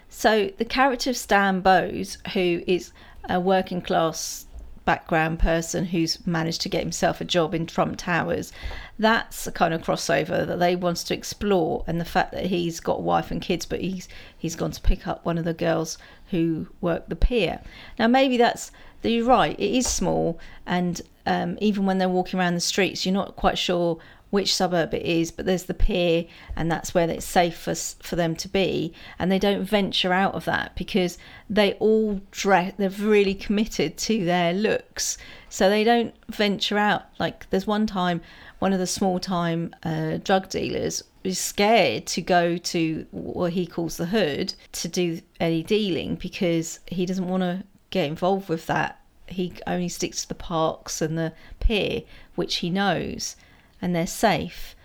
so 0.09 0.51
the 0.57 0.65
character 0.65 1.09
of 1.09 1.17
Stan 1.17 1.61
Bowes, 1.61 2.17
who 2.33 2.61
is 2.67 2.91
a 3.29 3.39
working 3.39 3.81
class 3.81 4.45
background 4.85 5.39
person 5.39 5.85
who's 5.85 6.25
managed 6.27 6.61
to 6.61 6.69
get 6.69 6.81
himself 6.81 7.19
a 7.19 7.25
job 7.25 7.55
in 7.55 7.65
Trump 7.65 7.97
Towers, 7.97 8.51
that's 8.97 9.45
a 9.45 9.51
kind 9.51 9.73
of 9.73 9.81
crossover 9.81 10.47
that 10.47 10.59
they 10.59 10.75
want 10.75 10.97
to 10.97 11.13
explore, 11.13 11.83
and 11.87 11.99
the 11.99 12.05
fact 12.05 12.31
that 12.31 12.45
he's 12.45 12.79
got 12.79 12.99
a 12.99 13.01
wife 13.01 13.31
and 13.31 13.41
kids, 13.41 13.65
but 13.65 13.81
he's 13.81 14.07
he's 14.37 14.55
gone 14.55 14.71
to 14.71 14.81
pick 14.81 15.07
up 15.07 15.25
one 15.25 15.37
of 15.37 15.45
the 15.45 15.53
girls 15.53 15.97
who 16.31 16.67
work 16.81 17.07
the 17.09 17.15
pier. 17.15 17.61
Now 17.99 18.07
maybe 18.07 18.37
that's 18.37 18.71
you're 19.03 19.25
right. 19.25 19.59
It 19.59 19.77
is 19.77 19.87
small, 19.87 20.39
and 20.65 21.01
um, 21.25 21.57
even 21.61 21.85
when 21.85 21.97
they're 21.97 22.09
walking 22.09 22.39
around 22.39 22.55
the 22.55 22.59
streets, 22.59 23.05
you're 23.05 23.13
not 23.13 23.35
quite 23.35 23.57
sure 23.57 23.99
which 24.35 24.53
suburb 24.53 24.93
it 24.93 25.03
is, 25.03 25.31
but 25.31 25.45
there's 25.45 25.63
the 25.63 25.73
pier, 25.73 26.25
and 26.57 26.69
that's 26.69 26.93
where 26.93 27.09
it's 27.09 27.25
safe 27.25 27.57
for, 27.57 27.73
for 27.73 28.17
them 28.17 28.35
to 28.35 28.49
be. 28.49 28.93
And 29.17 29.31
they 29.31 29.39
don't 29.39 29.63
venture 29.63 30.11
out 30.11 30.35
of 30.35 30.43
that 30.43 30.75
because 30.75 31.17
they 31.49 31.71
all 31.75 32.19
dress, 32.31 32.73
they're 32.75 32.89
really 32.89 33.33
committed 33.33 33.95
to 33.99 34.25
their 34.25 34.51
looks. 34.51 35.17
So 35.47 35.69
they 35.69 35.85
don't 35.85 36.13
venture 36.27 36.77
out. 36.77 37.03
Like 37.17 37.49
there's 37.49 37.65
one 37.65 37.87
time, 37.87 38.19
one 38.59 38.73
of 38.73 38.79
the 38.79 38.87
small 38.87 39.19
time 39.21 39.73
uh, 39.83 40.17
drug 40.17 40.49
dealers 40.49 41.01
is 41.23 41.39
scared 41.39 42.05
to 42.07 42.21
go 42.21 42.57
to 42.57 43.05
what 43.11 43.53
he 43.53 43.65
calls 43.65 43.95
the 43.95 44.07
hood 44.07 44.53
to 44.73 44.89
do 44.89 45.21
any 45.39 45.63
dealing 45.63 46.15
because 46.15 46.81
he 46.87 47.05
doesn't 47.05 47.29
want 47.29 47.41
to 47.41 47.63
get 47.89 48.09
involved 48.09 48.49
with 48.49 48.65
that. 48.65 48.99
He 49.27 49.53
only 49.65 49.87
sticks 49.87 50.23
to 50.23 50.27
the 50.27 50.35
parks 50.35 51.01
and 51.01 51.17
the 51.17 51.31
pier, 51.61 52.01
which 52.35 52.57
he 52.57 52.69
knows, 52.69 53.37
and 53.85 53.95
they're 53.95 54.07
safe. 54.07 54.75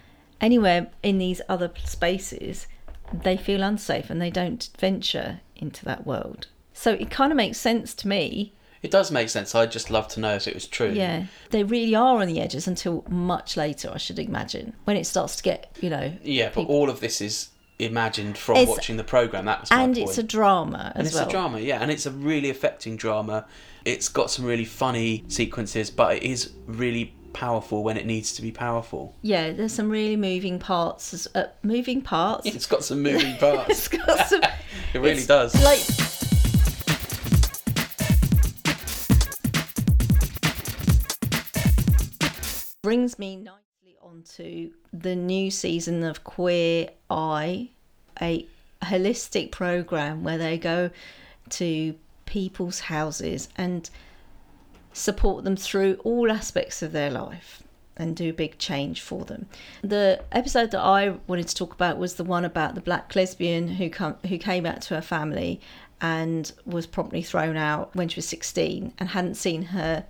Anywhere 0.42 0.88
in 1.02 1.16
these 1.16 1.40
other 1.49 1.73
spaces, 1.85 2.66
they 3.14 3.35
feel 3.37 3.62
unsafe 3.62 4.11
and 4.11 4.21
they 4.21 4.28
don't 4.30 4.69
venture 4.78 5.40
into 5.57 5.87
that 5.87 6.07
world. 6.07 6.49
So 6.75 6.92
it 6.92 7.11
kind 7.11 7.33
of 7.33 7.37
makes 7.37 7.57
sense 7.57 7.95
to 7.95 8.09
me. 8.09 8.52
It 8.83 8.90
does 8.90 9.11
make 9.11 9.30
sense. 9.30 9.54
I'd 9.54 9.73
just 9.73 9.90
love 9.90 10.07
to 10.09 10.21
know 10.21 10.35
if 10.35 10.47
it 10.47 10.52
was 10.54 10.66
true. 10.66 10.90
Yeah, 10.90 11.26
they 11.49 11.64
really 11.64 11.95
are 11.95 12.21
on 12.21 12.26
the 12.28 12.40
edges 12.42 12.69
until 12.69 13.04
much 13.09 13.57
later, 13.57 13.90
I 13.92 13.97
should 13.97 14.19
imagine, 14.19 14.75
when 14.85 14.99
it 14.99 15.07
starts 15.07 15.37
to 15.37 15.42
get, 15.42 15.75
you 15.80 15.88
know. 15.88 16.12
Yeah, 16.23 16.47
but 16.47 16.61
people- 16.61 16.75
all 16.75 16.90
of 16.90 17.00
this 17.00 17.23
is 17.23 17.49
imagined 17.78 18.37
from 18.37 18.57
It's- 18.57 18.69
watching 18.69 18.99
the 18.99 19.04
program. 19.04 19.47
That 19.47 19.62
was 19.62 19.71
and 19.71 19.95
point. 19.95 20.09
it's 20.09 20.19
a 20.19 20.23
drama 20.23 20.92
as 20.95 20.99
and 20.99 21.07
it's 21.07 21.16
well. 21.16 21.26
a 21.26 21.30
drama, 21.30 21.61
yeah, 21.61 21.80
and 21.80 21.90
it's 21.90 22.04
a 22.04 22.11
really 22.11 22.50
affecting 22.50 22.97
drama. 22.97 23.47
It's 23.87 24.09
got 24.09 24.30
some 24.30 24.45
really 24.45 24.66
funny 24.66 25.25
sequences, 25.28 25.90
but 25.90 26.16
it 26.16 26.23
is 26.23 26.50
really 26.66 27.14
powerful 27.32 27.82
when 27.82 27.96
it 27.96 28.06
needs 28.06 28.32
to 28.34 28.42
be 28.42 28.50
powerful. 28.52 29.14
Yeah, 29.22 29.52
there's 29.52 29.72
some 29.72 29.88
really 29.90 30.16
moving 30.16 30.58
parts. 30.58 31.26
Uh, 31.34 31.49
moving 31.62 32.02
parts. 32.02 32.46
It's 32.46 32.66
got 32.66 32.84
some 32.84 33.02
moving 33.02 33.37
parts. 33.38 33.70
it's 33.70 33.88
got 33.88 34.26
some. 34.28 34.42
It 34.92 34.99
really 34.99 35.25
does. 35.25 35.54
Like 35.62 35.78
brings 42.82 43.18
me 43.18 43.37
nicely 43.37 43.96
onto 44.02 44.70
the 44.92 45.14
new 45.14 45.50
season 45.50 46.02
of 46.02 46.25
Queer 46.25 46.88
Eye, 47.10 47.68
a 48.20 48.46
holistic 48.82 49.50
program 49.50 50.25
where 50.25 50.38
they 50.38 50.58
go 50.58 50.90
to 51.50 51.94
people's 52.26 52.80
houses 52.80 53.49
and 53.56 53.88
support 54.92 55.44
them 55.44 55.56
through 55.56 55.99
all 56.04 56.30
aspects 56.30 56.82
of 56.82 56.92
their 56.92 57.11
life 57.11 57.62
and 57.97 58.16
do 58.16 58.32
big 58.32 58.59
change 58.59 59.00
for 59.02 59.25
them. 59.25 59.47
The 59.82 60.23
episode 60.32 60.70
that 60.70 60.80
I 60.80 61.16
wanted 61.26 61.49
to 61.49 61.54
talk 61.54 61.75
about 61.75 61.99
was 61.99 62.14
the 62.14 62.25
one 62.25 62.44
about 62.44 62.75
the 62.75 62.80
black 62.80 63.14
lesbian 63.14 63.68
who 63.68 63.90
come 63.90 64.16
who 64.26 64.38
came 64.38 64.64
out 64.64 64.80
to 64.82 64.94
her 64.94 65.02
family 65.02 65.61
and 66.00 66.50
was 66.64 66.87
promptly 66.87 67.23
thrown 67.23 67.56
out 67.56 67.94
when 67.94 68.09
she 68.09 68.16
was 68.16 68.26
16 68.26 68.94
and 68.99 69.09
hadn't 69.11 69.35
seen 69.35 69.62
her. 69.64 70.06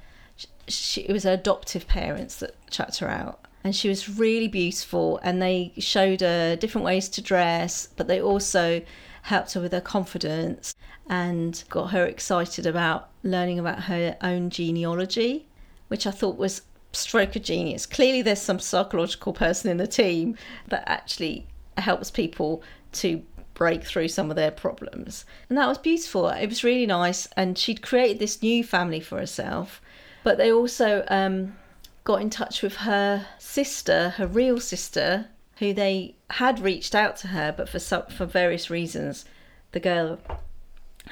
She, 0.68 1.00
it 1.02 1.12
was 1.12 1.24
her 1.24 1.32
adoptive 1.32 1.88
parents 1.88 2.36
that 2.36 2.54
chucked 2.70 2.98
her 2.98 3.08
out. 3.08 3.44
And 3.64 3.74
she 3.76 3.88
was 3.88 4.08
really 4.08 4.48
beautiful, 4.48 5.20
and 5.22 5.42
they 5.42 5.72
showed 5.76 6.22
her 6.22 6.56
different 6.56 6.84
ways 6.84 7.10
to 7.10 7.20
dress, 7.20 7.88
but 7.94 8.08
they 8.08 8.22
also 8.22 8.80
helped 9.22 9.54
her 9.54 9.60
with 9.60 9.72
her 9.72 9.80
confidence 9.80 10.74
and 11.08 11.64
got 11.68 11.90
her 11.90 12.04
excited 12.04 12.66
about 12.66 13.10
learning 13.22 13.58
about 13.58 13.84
her 13.84 14.16
own 14.22 14.50
genealogy, 14.50 15.48
which 15.88 16.06
I 16.06 16.10
thought 16.10 16.36
was 16.36 16.62
stroke 16.92 17.36
of 17.36 17.42
genius. 17.42 17.86
Clearly, 17.86 18.22
there's 18.22 18.42
some 18.42 18.58
psychological 18.58 19.32
person 19.32 19.70
in 19.70 19.76
the 19.76 19.86
team 19.86 20.36
that 20.68 20.84
actually 20.86 21.46
helps 21.76 22.10
people 22.10 22.62
to 22.92 23.22
break 23.54 23.84
through 23.84 24.08
some 24.08 24.30
of 24.30 24.36
their 24.36 24.50
problems. 24.50 25.24
And 25.48 25.58
that 25.58 25.68
was 25.68 25.78
beautiful. 25.78 26.28
It 26.28 26.48
was 26.48 26.64
really 26.64 26.86
nice. 26.86 27.26
And 27.36 27.58
she'd 27.58 27.82
created 27.82 28.18
this 28.18 28.42
new 28.42 28.64
family 28.64 29.00
for 29.00 29.18
herself. 29.18 29.82
But 30.22 30.38
they 30.38 30.52
also 30.52 31.04
um, 31.08 31.56
got 32.04 32.22
in 32.22 32.30
touch 32.30 32.62
with 32.62 32.76
her 32.76 33.26
sister, 33.38 34.10
her 34.10 34.26
real 34.26 34.60
sister, 34.60 35.26
who 35.60 35.72
they 35.74 36.16
had 36.30 36.58
reached 36.58 36.94
out 36.94 37.16
to 37.18 37.28
her, 37.28 37.54
but 37.56 37.68
for 37.68 37.78
some, 37.78 38.06
for 38.06 38.26
various 38.26 38.70
reasons, 38.70 39.24
the 39.72 39.80
girl 39.80 40.18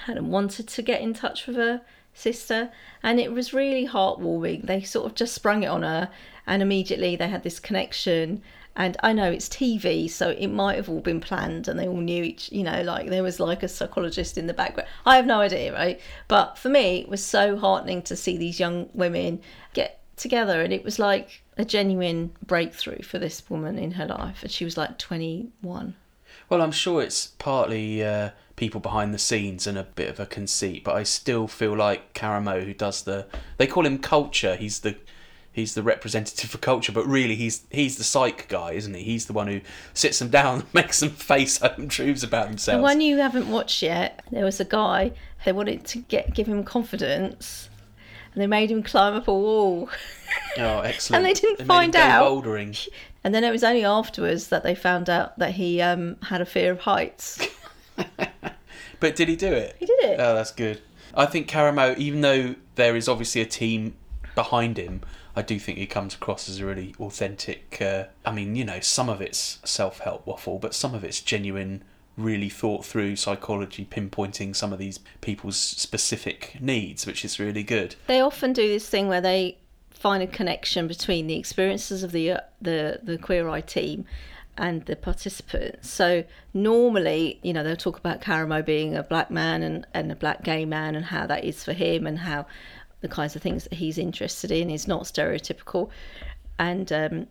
hadn't 0.07 0.31
wanted 0.31 0.67
to 0.67 0.83
get 0.83 1.03
in 1.03 1.15
touch 1.15 1.47
with 1.47 1.57
her 1.57 1.83
sister, 2.15 2.71
and 3.03 3.21
it 3.21 3.31
was 3.31 3.53
really 3.53 3.87
heartwarming. 3.87 4.67
They 4.67 4.83
sort 4.83 5.07
of 5.07 5.15
just 5.15 5.35
sprung 5.35 5.63
it 5.63 5.69
on 5.69 5.83
her, 5.83 6.11
and 6.47 6.63
immediately 6.63 7.15
they 7.15 7.29
had 7.29 7.43
this 7.43 7.61
connection. 7.61 8.43
And 8.75 8.97
I 9.03 9.13
know 9.13 9.31
it's 9.31 9.49
TV, 9.51 10.09
so 10.09 10.31
it 10.31 10.47
might 10.47 10.77
have 10.77 10.89
all 10.89 11.01
been 11.01 11.21
planned, 11.21 11.69
and 11.69 11.79
they 11.79 11.87
all 11.87 12.01
knew 12.01 12.25
each. 12.25 12.51
You 12.51 12.65
know, 12.65 12.81
like 12.83 13.11
there 13.11 13.23
was 13.23 13.39
like 13.39 13.63
a 13.63 13.69
psychologist 13.69 14.39
in 14.39 14.47
the 14.47 14.55
background. 14.55 14.89
I 15.05 15.17
have 15.17 15.27
no 15.27 15.41
idea, 15.41 15.75
right? 15.75 16.01
But 16.27 16.57
for 16.57 16.71
me, 16.71 17.01
it 17.01 17.09
was 17.09 17.23
so 17.23 17.59
heartening 17.59 18.01
to 18.03 18.17
see 18.17 18.39
these 18.39 18.59
young 18.59 18.89
women 18.95 19.43
get 19.75 20.01
together, 20.17 20.63
and 20.63 20.73
it 20.73 20.85
was 20.85 20.99
like 20.99 21.43
a 21.59 21.65
genuine 21.65 22.31
breakthrough 22.47 23.03
for 23.03 23.19
this 23.19 23.43
woman 23.51 23.79
in 23.79 23.93
her 23.93 24.07
life. 24.07 24.43
And 24.43 24.51
she 24.51 24.65
was 24.65 24.77
like 24.77 24.97
21. 24.97 25.95
Well, 26.49 26.63
I'm 26.63 26.73
sure 26.73 27.03
it's 27.03 27.27
partly 27.27 28.03
uh, 28.03 28.31
people 28.57 28.81
behind 28.81 29.13
the 29.13 29.19
scenes 29.19 29.67
and 29.67 29.77
a 29.77 29.83
bit 29.83 30.09
of 30.09 30.21
a 30.21 30.27
conceit, 30.27 30.85
but 30.85 30.95
I 30.95 31.03
still 31.03 31.47
feel 31.49 31.77
like 31.77 32.15
Karamo, 32.15 32.65
who 32.65 32.73
does 32.73 33.03
the, 33.03 33.27
they 33.59 33.67
call 33.67 33.85
him 33.85 33.99
culture. 33.99 34.57
He's 34.57 34.81
the 34.81 34.97
he's 35.59 35.75
the 35.75 35.83
representative 35.83 36.49
for 36.49 36.59
culture, 36.59 36.93
but 36.93 37.07
really 37.07 37.35
he's 37.35 37.63
he's 37.71 37.97
the 37.97 38.05
psych 38.05 38.49
guy, 38.49 38.73
isn't 38.73 38.95
he? 38.95 39.03
He's 39.03 39.27
the 39.27 39.33
one 39.33 39.49
who 39.49 39.61
sits 39.93 40.19
them 40.21 40.29
down 40.29 40.65
makes 40.73 41.01
them 41.01 41.11
face 41.11 41.59
home 41.59 41.89
truths 41.89 42.23
about 42.23 42.49
themselves. 42.49 42.79
The 42.79 42.83
one 42.83 43.01
you 43.01 43.19
haven't 43.19 43.51
watched 43.51 43.83
yet, 43.83 44.23
there 44.31 44.45
was 44.45 44.61
a 44.61 44.65
guy 44.65 45.13
they 45.45 45.53
wanted 45.53 45.85
to 45.87 45.99
get 45.99 46.35
give 46.35 46.47
him 46.47 46.65
confidence, 46.65 47.69
and 48.39 48.43
they 48.43 48.47
made 48.47 48.71
him 48.71 48.85
climb 48.85 49.15
up 49.15 49.29
a 49.29 49.35
wall. 49.35 49.91
Oh, 50.57 50.81
excellent! 50.81 51.19
and 51.19 51.27
they 51.27 51.39
didn't 51.41 51.61
him 51.61 51.67
find 51.67 51.97
out. 51.97 52.23
bouldering. 52.23 52.89
And 53.25 53.35
then 53.35 53.45
it 53.45 53.51
was 53.51 53.65
only 53.65 53.85
afterwards 53.85 54.49
that 54.49 54.63
they 54.63 54.75
found 54.75 55.09
out 55.09 55.39
that 55.39 55.53
he 55.53 55.81
um, 55.81 56.17
had 56.23 56.41
a 56.41 56.47
fear 56.47 56.73
of 56.73 56.81
heights. 56.81 57.47
But 59.01 59.17
did 59.17 59.29
he 59.29 59.37
do 59.37 59.53
it? 59.53 59.77
He 59.79 59.87
did 59.87 60.01
it. 60.05 60.21
Oh, 60.21 60.35
that's 60.35 60.53
good. 60.53 60.81
I 61.15 61.27
think 61.27 61.49
Karamo, 61.49 61.97
even 61.97 62.21
though 62.21 62.55
there 62.75 62.97
is 62.97 63.09
obviously 63.09 63.41
a 63.41 63.47
team 63.47 63.95
behind 64.35 64.77
him, 64.77 65.03
I 65.37 65.43
do 65.43 65.59
think 65.59 65.79
he 65.79 65.87
comes 65.87 66.15
across 66.15 66.49
as 66.49 66.61
a 66.61 66.67
really 66.67 66.95
authentic. 66.99 67.79
Uh, 67.81 68.05
I 68.25 68.33
mean, 68.33 68.57
you 68.57 68.65
know, 68.65 68.81
some 68.81 69.09
of 69.09 69.21
it's 69.21 69.61
self 69.65 70.01
help 70.01 70.27
waffle, 70.27 70.59
but 70.59 70.75
some 70.75 70.95
of 70.95 71.05
it's 71.05 71.21
genuine, 71.21 71.85
really 72.19 72.49
thought 72.49 72.85
through 72.85 73.17
psychology, 73.17 73.87
pinpointing 73.91 74.55
some 74.55 74.73
of 74.73 74.79
these 74.79 74.99
people's 75.21 75.57
specific 75.57 76.57
needs, 76.61 77.07
which 77.07 77.25
is 77.25 77.39
really 77.39 77.63
good. 77.63 77.95
They 78.07 78.21
often 78.21 78.53
do 78.53 78.69
this 78.69 78.89
thing 78.89 79.09
where 79.09 79.21
they 79.21 79.59
find 79.91 80.23
a 80.23 80.27
connection 80.27 80.87
between 80.87 81.27
the 81.27 81.39
experiences 81.39 82.03
of 82.03 82.13
the 82.13 82.33
uh, 82.33 82.41
the 82.61 83.01
the 83.03 83.19
Queer 83.19 83.49
Eye 83.49 83.61
team 83.61 84.05
and 84.57 84.85
the 84.87 84.97
participants. 84.97 85.89
So 85.89 86.25
normally, 86.53 87.39
you 87.43 87.53
know, 87.53 87.63
they'll 87.63 87.77
talk 87.77 87.97
about 87.97 88.21
Karamo 88.21 88.65
being 88.65 88.97
a 88.97 89.05
black 89.05 89.31
man 89.31 89.63
and, 89.63 89.87
and 89.95 90.11
a 90.11 90.17
black 90.17 90.43
gay 90.43 90.65
man 90.65 90.97
and 90.97 91.05
how 91.05 91.29
that 91.29 91.45
is 91.45 91.63
for 91.63 91.73
him 91.73 92.09
and 92.09 92.19
how 92.19 92.45
the 93.01 93.09
kinds 93.09 93.37
of 93.37 93.43
things 93.43 93.65
that 93.65 93.75
he's 93.75 93.99
interested 93.99 94.51
in 94.51 94.69
is 94.69 94.89
not 94.89 95.05
stereotypical 95.05 95.91
and 96.59 96.93
um, 96.93 97.27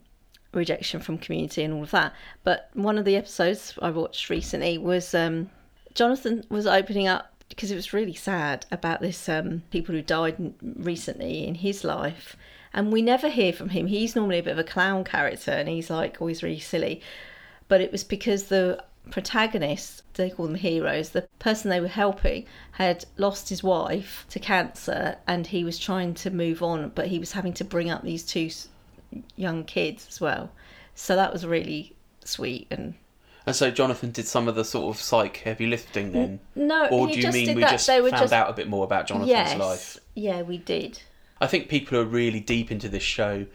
rejection 0.54 1.00
from 1.00 1.18
community 1.18 1.64
and 1.64 1.74
all 1.74 1.84
of 1.84 1.92
that. 1.92 2.14
But 2.44 2.70
one 2.74 2.98
of 2.98 3.06
the 3.06 3.16
episodes 3.16 3.78
I 3.82 3.90
watched 3.92 4.30
recently 4.30 4.78
was 4.78 5.14
um, 5.14 5.50
Jonathan 5.94 6.44
was 6.50 6.66
opening 6.68 7.08
up 7.08 7.34
because 7.50 7.72
it 7.72 7.76
was 7.76 7.94
really 7.94 8.14
sad 8.14 8.66
about 8.72 9.02
this 9.02 9.30
um, 9.30 9.64
people 9.72 9.96
who 9.96 10.02
died 10.02 10.54
recently 10.62 11.48
in 11.48 11.56
his 11.56 11.84
life. 11.84 12.36
And 12.74 12.92
we 12.92 13.02
never 13.02 13.30
hear 13.30 13.54
from 13.54 13.70
him. 13.70 13.88
He's 13.88 14.16
normally 14.16 14.40
a 14.40 14.44
bit 14.44 14.52
of 14.52 14.60
a 14.60 14.64
clown 14.64 15.04
character 15.04 15.52
and 15.52 15.70
he's 15.70 15.90
like 15.90 16.18
always 16.20 16.44
really 16.44 16.60
silly. 16.60 17.02
But 17.68 17.82
it 17.82 17.92
was 17.92 18.04
because 18.04 18.46
the 18.46 18.84
protagonists 19.12 20.04
they 20.14 20.30
call 20.30 20.48
them 20.48 20.56
heroes 20.56 21.12
the 21.12 21.28
person 21.40 21.70
they 21.70 21.80
were 21.80 21.88
helping 21.88 22.46
had 22.74 23.06
lost 23.16 23.48
his 23.48 23.64
wife 23.64 24.26
to 24.30 24.40
cancer 24.40 25.16
and 25.26 25.48
he 25.48 25.64
was 25.64 25.80
trying 25.80 26.14
to 26.14 26.30
move 26.30 26.62
on 26.62 26.90
but 26.90 27.08
he 27.08 27.20
was 27.20 27.32
having 27.32 27.54
to 27.54 27.64
bring 27.64 27.90
up 27.90 28.04
these 28.04 28.24
two 28.24 28.50
young 29.36 29.64
kids 29.64 30.08
as 30.10 30.20
well 30.22 30.52
so 30.96 31.16
that 31.16 31.32
was 31.32 31.46
really 31.46 31.94
sweet 32.24 32.68
and 32.72 32.94
And 33.46 33.56
so 33.56 33.72
Jonathan 33.72 34.12
did 34.12 34.28
some 34.28 34.48
of 34.48 34.56
the 34.56 34.66
sort 34.66 34.94
of 34.96 35.02
psych 35.02 35.38
heavy 35.38 35.68
lifting 35.68 36.12
then? 36.12 36.40
no 36.56 36.88
Or 36.88 37.08
do 37.08 37.14
you 37.14 37.22
just 37.22 37.34
mean 37.36 37.56
we 37.56 37.62
that. 37.62 37.72
just 37.72 37.88
found 37.88 38.10
just 38.12 38.34
out 38.34 38.50
a 38.50 38.54
bit 38.54 38.68
more 38.68 38.84
about 38.84 39.08
Jonathan's 39.08 39.30
yes 39.30 39.58
life? 39.58 39.98
yeah 40.16 40.42
we 40.42 40.58
did 40.58 41.02
I 41.40 41.46
think 41.48 41.70
people 41.70 41.98
are 42.00 42.04
really 42.04 42.40
deep 42.40 42.72
into 42.72 42.90
this 42.90 43.04
show. 43.04 43.46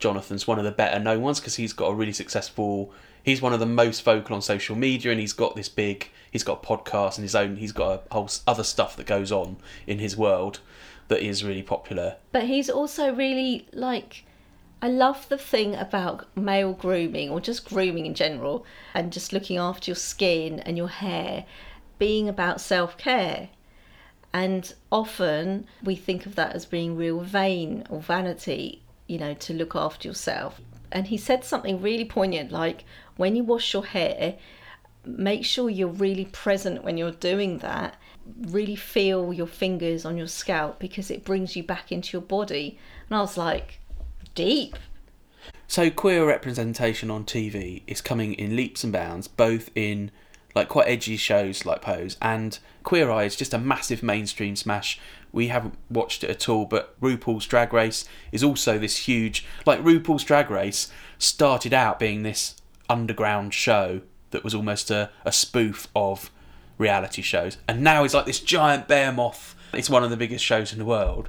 Jonathan's 0.00 0.46
one 0.48 0.58
of 0.58 0.64
the 0.64 0.72
better 0.72 0.98
known 0.98 1.22
ones 1.22 1.38
because 1.38 1.54
he's 1.54 1.72
got 1.72 1.86
a 1.86 1.94
really 1.94 2.12
successful. 2.12 2.92
He's 3.22 3.40
one 3.40 3.52
of 3.52 3.60
the 3.60 3.66
most 3.66 4.02
vocal 4.02 4.34
on 4.34 4.42
social 4.42 4.74
media, 4.74 5.12
and 5.12 5.20
he's 5.20 5.32
got 5.32 5.54
this 5.54 5.68
big. 5.68 6.10
He's 6.32 6.42
got 6.42 6.64
a 6.64 6.66
podcast 6.66 7.16
and 7.16 7.22
his 7.22 7.36
own. 7.36 7.54
He's 7.54 7.70
got 7.70 8.06
a 8.10 8.14
whole 8.14 8.28
other 8.48 8.64
stuff 8.64 8.96
that 8.96 9.06
goes 9.06 9.30
on 9.30 9.56
in 9.86 10.00
his 10.00 10.16
world 10.16 10.58
that 11.06 11.20
is 11.24 11.44
really 11.44 11.62
popular. 11.62 12.16
But 12.32 12.44
he's 12.44 12.68
also 12.68 13.14
really 13.14 13.68
like 13.72 14.24
I 14.80 14.88
love 14.88 15.28
the 15.28 15.38
thing 15.38 15.74
about 15.74 16.26
male 16.36 16.72
grooming 16.72 17.30
or 17.30 17.40
just 17.40 17.68
grooming 17.68 18.06
in 18.06 18.14
general 18.14 18.64
and 18.94 19.12
just 19.12 19.32
looking 19.32 19.56
after 19.56 19.90
your 19.90 19.96
skin 19.96 20.60
and 20.60 20.76
your 20.76 20.88
hair 20.88 21.46
being 21.98 22.28
about 22.28 22.60
self-care. 22.60 23.48
And 24.32 24.72
often 24.92 25.66
we 25.82 25.96
think 25.96 26.26
of 26.26 26.36
that 26.36 26.54
as 26.54 26.64
being 26.64 26.96
real 26.96 27.20
vain 27.20 27.84
or 27.90 28.00
vanity, 28.00 28.82
you 29.08 29.18
know, 29.18 29.34
to 29.34 29.52
look 29.52 29.74
after 29.74 30.06
yourself. 30.06 30.60
And 30.92 31.08
he 31.08 31.16
said 31.16 31.44
something 31.44 31.82
really 31.82 32.04
poignant 32.04 32.52
like 32.52 32.84
when 33.16 33.34
you 33.34 33.42
wash 33.42 33.72
your 33.72 33.84
hair, 33.84 34.36
make 35.04 35.44
sure 35.44 35.68
you're 35.68 35.88
really 35.88 36.26
present 36.26 36.84
when 36.84 36.96
you're 36.96 37.10
doing 37.10 37.58
that. 37.58 37.96
Really 38.46 38.76
feel 38.76 39.32
your 39.32 39.46
fingers 39.48 40.04
on 40.04 40.16
your 40.16 40.28
scalp 40.28 40.78
because 40.78 41.10
it 41.10 41.24
brings 41.24 41.56
you 41.56 41.64
back 41.64 41.90
into 41.90 42.16
your 42.16 42.22
body. 42.22 42.78
And 43.08 43.16
I 43.16 43.20
was 43.20 43.36
like, 43.36 43.80
deep. 44.34 44.76
So 45.66 45.90
queer 45.90 46.26
representation 46.26 47.10
on 47.10 47.24
TV 47.24 47.82
is 47.86 48.00
coming 48.00 48.34
in 48.34 48.56
leaps 48.56 48.84
and 48.84 48.92
bounds, 48.92 49.28
both 49.28 49.70
in 49.74 50.10
like 50.54 50.68
quite 50.68 50.88
edgy 50.88 51.16
shows 51.16 51.66
like 51.66 51.82
Pose 51.82 52.16
and 52.20 52.58
Queer 52.82 53.10
Eye 53.10 53.24
is 53.24 53.36
just 53.36 53.52
a 53.52 53.58
massive 53.58 54.02
mainstream 54.02 54.56
smash. 54.56 54.98
We 55.30 55.48
haven't 55.48 55.74
watched 55.90 56.24
it 56.24 56.30
at 56.30 56.48
all, 56.48 56.64
but 56.64 56.98
RuPaul's 57.00 57.46
Drag 57.46 57.72
Race 57.72 58.06
is 58.32 58.42
also 58.42 58.78
this 58.78 59.06
huge 59.06 59.44
like 59.66 59.80
RuPaul's 59.80 60.24
Drag 60.24 60.50
Race 60.50 60.90
started 61.18 61.74
out 61.74 61.98
being 61.98 62.22
this 62.22 62.56
underground 62.88 63.52
show 63.52 64.00
that 64.30 64.42
was 64.42 64.54
almost 64.54 64.90
a, 64.90 65.10
a 65.24 65.32
spoof 65.32 65.86
of 65.94 66.30
reality 66.78 67.22
shows. 67.22 67.58
And 67.68 67.82
now 67.82 68.04
it's 68.04 68.14
like 68.14 68.26
this 68.26 68.40
giant 68.40 68.88
behemoth. 68.88 69.54
It's 69.74 69.90
one 69.90 70.02
of 70.02 70.10
the 70.10 70.16
biggest 70.16 70.44
shows 70.44 70.72
in 70.72 70.78
the 70.78 70.84
world. 70.84 71.28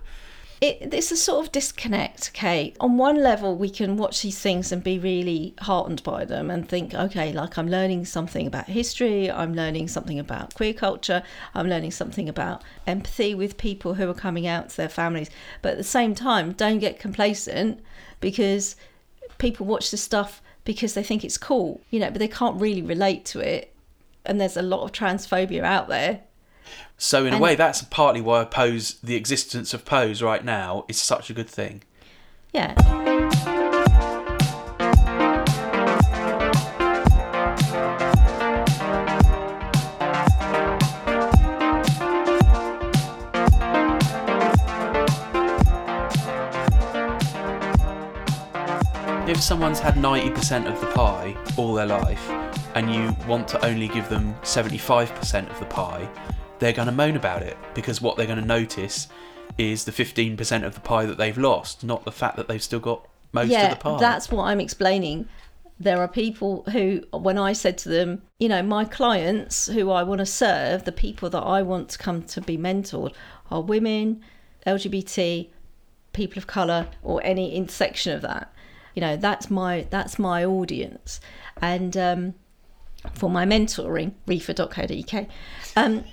It, 0.62 0.94
it's 0.94 1.12
a 1.12 1.16
sort 1.16 1.46
of 1.46 1.52
disconnect, 1.54 2.32
okay? 2.36 2.74
On 2.82 2.98
one 2.98 3.24
level, 3.24 3.56
we 3.56 3.70
can 3.70 3.96
watch 3.96 4.22
these 4.22 4.38
things 4.38 4.72
and 4.74 4.84
be 4.84 5.00
really 5.00 5.54
heartened 5.60 6.04
by 6.04 6.26
them 6.26 6.52
and 6.52 6.68
think, 6.68 6.94
okay, 6.94 7.32
like 7.32 7.58
I'm 7.58 7.70
learning 7.70 8.06
something 8.06 8.46
about 8.46 8.66
history, 8.66 9.32
I'm 9.32 9.54
learning 9.54 9.88
something 9.88 10.20
about 10.20 10.54
queer 10.56 10.74
culture, 10.74 11.24
I'm 11.54 11.70
learning 11.70 11.92
something 11.92 12.28
about 12.28 12.64
empathy 12.86 13.34
with 13.34 13.58
people 13.58 13.94
who 13.94 14.10
are 14.10 14.14
coming 14.14 14.48
out 14.48 14.70
to 14.70 14.78
their 14.78 14.90
families. 14.90 15.30
But 15.62 15.74
at 15.74 15.78
the 15.78 15.84
same 15.84 16.14
time, 16.14 16.52
don't 16.52 16.80
get 16.80 17.00
complacent 17.00 17.80
because 18.20 18.76
people 19.38 19.66
watch 19.66 19.92
this 19.92 20.04
stuff 20.04 20.42
because 20.66 20.94
they 20.94 21.04
think 21.04 21.24
it's 21.24 21.38
cool, 21.38 21.80
you 21.90 22.02
know, 22.02 22.10
but 22.10 22.20
they 22.20 22.28
can't 22.28 22.60
really 22.60 22.82
relate 22.82 23.24
to 23.26 23.40
it. 23.40 23.74
And 24.26 24.42
there's 24.42 24.58
a 24.58 24.62
lot 24.62 24.84
of 24.84 24.92
transphobia 24.92 25.64
out 25.64 25.88
there. 25.88 26.22
So 27.02 27.22
in 27.22 27.28
and 27.28 27.38
a 27.38 27.40
way, 27.40 27.56
that's 27.56 27.82
partly 27.84 28.20
why 28.20 28.44
Pose, 28.44 28.96
the 29.02 29.16
existence 29.16 29.74
of 29.74 29.86
Pose 29.86 30.22
right 30.22 30.44
now, 30.44 30.84
is 30.90 31.00
such 31.00 31.30
a 31.30 31.34
good 31.34 31.50
thing. 31.50 31.82
Yeah. 32.52 32.76
If 49.26 49.42
someone's 49.42 49.80
had 49.80 49.94
90% 49.94 50.66
of 50.66 50.82
the 50.82 50.88
pie 50.88 51.38
all 51.56 51.76
their 51.76 51.86
life 51.86 52.30
and 52.76 52.94
you 52.94 53.16
want 53.26 53.48
to 53.48 53.66
only 53.66 53.88
give 53.88 54.10
them 54.10 54.36
75% 54.42 55.50
of 55.50 55.60
the 55.60 55.66
pie, 55.66 56.10
they're 56.60 56.74
going 56.74 56.88
to 56.88 56.94
moan 56.94 57.16
about 57.16 57.42
it 57.42 57.58
because 57.74 58.02
what 58.02 58.18
they're 58.18 58.28
going 58.28 58.40
to 58.40 58.46
notice 58.46 59.08
is 59.58 59.86
the 59.86 59.92
15% 59.92 60.64
of 60.64 60.76
the 60.76 60.80
pie 60.82 61.06
that 61.06 61.18
they've 61.18 61.38
lost, 61.38 61.84
not 61.84 62.06
the 62.06 62.12
fact 62.12 62.38
that 62.38 62.48
they've 62.48 62.64
still 62.64 62.80
got 62.80 63.08
most 63.32 63.50
yeah, 63.50 63.72
of 63.72 63.78
the 63.78 63.84
pie. 63.84 64.00
that's 64.00 64.32
what 64.32 64.46
I'm 64.46 64.60
explaining. 64.60 65.28
There 65.80 66.00
are 66.00 66.08
people 66.08 66.64
who, 66.72 67.04
when 67.12 67.38
I 67.38 67.54
said 67.54 67.78
to 67.80 67.90
them, 67.90 68.22
you 68.38 68.50
know, 68.50 68.62
my 68.62 68.84
clients 68.86 69.68
who 69.68 69.92
I 69.92 70.04
want 70.04 70.20
to 70.20 70.26
serve, 70.26 70.84
the 70.84 70.92
people 70.92 71.30
that 71.30 71.42
I 71.42 71.62
want 71.62 71.90
to 71.90 71.98
come 71.98 72.24
to 72.24 72.42
be 72.42 72.58
mentored 72.58 73.14
are 73.50 73.62
women, 73.62 74.22
LGBT, 74.68 75.48
people 76.12 76.38
of 76.38 76.48
colour, 76.48 76.88
or 77.02 77.22
any 77.24 77.56
intersection 77.56 78.14
of 78.14 78.22
that. 78.22 78.54
You 78.94 79.02
know, 79.02 79.16
that's 79.16 79.50
my 79.50 79.88
that's 79.90 80.20
my 80.20 80.44
audience, 80.44 81.22
and 81.62 81.96
um, 81.96 82.34
for 83.14 83.30
my 83.30 83.46
mentoring, 83.46 84.14
reefa.co.uk. 84.28 85.28
Um, 85.76 86.04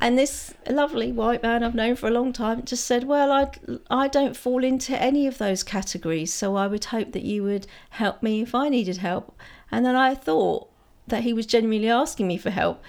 and 0.00 0.18
this 0.18 0.54
lovely 0.68 1.12
white 1.12 1.42
man 1.42 1.62
I've 1.62 1.74
known 1.74 1.96
for 1.96 2.06
a 2.06 2.12
long 2.12 2.32
time 2.32 2.64
just 2.64 2.86
said, 2.86 3.04
"Well, 3.04 3.32
I 3.32 3.50
I 3.90 4.08
don't 4.08 4.36
fall 4.36 4.64
into 4.64 5.00
any 5.00 5.26
of 5.26 5.38
those 5.38 5.62
categories, 5.62 6.32
so 6.32 6.56
I 6.56 6.66
would 6.66 6.86
hope 6.86 7.12
that 7.12 7.22
you 7.22 7.42
would 7.42 7.66
help 7.90 8.22
me 8.22 8.42
if 8.42 8.54
I 8.54 8.68
needed 8.68 8.98
help." 8.98 9.36
And 9.70 9.84
then 9.84 9.96
I 9.96 10.14
thought 10.14 10.68
that 11.06 11.22
he 11.22 11.32
was 11.32 11.46
genuinely 11.46 11.90
asking 11.90 12.28
me 12.28 12.38
for 12.38 12.50
help, 12.50 12.82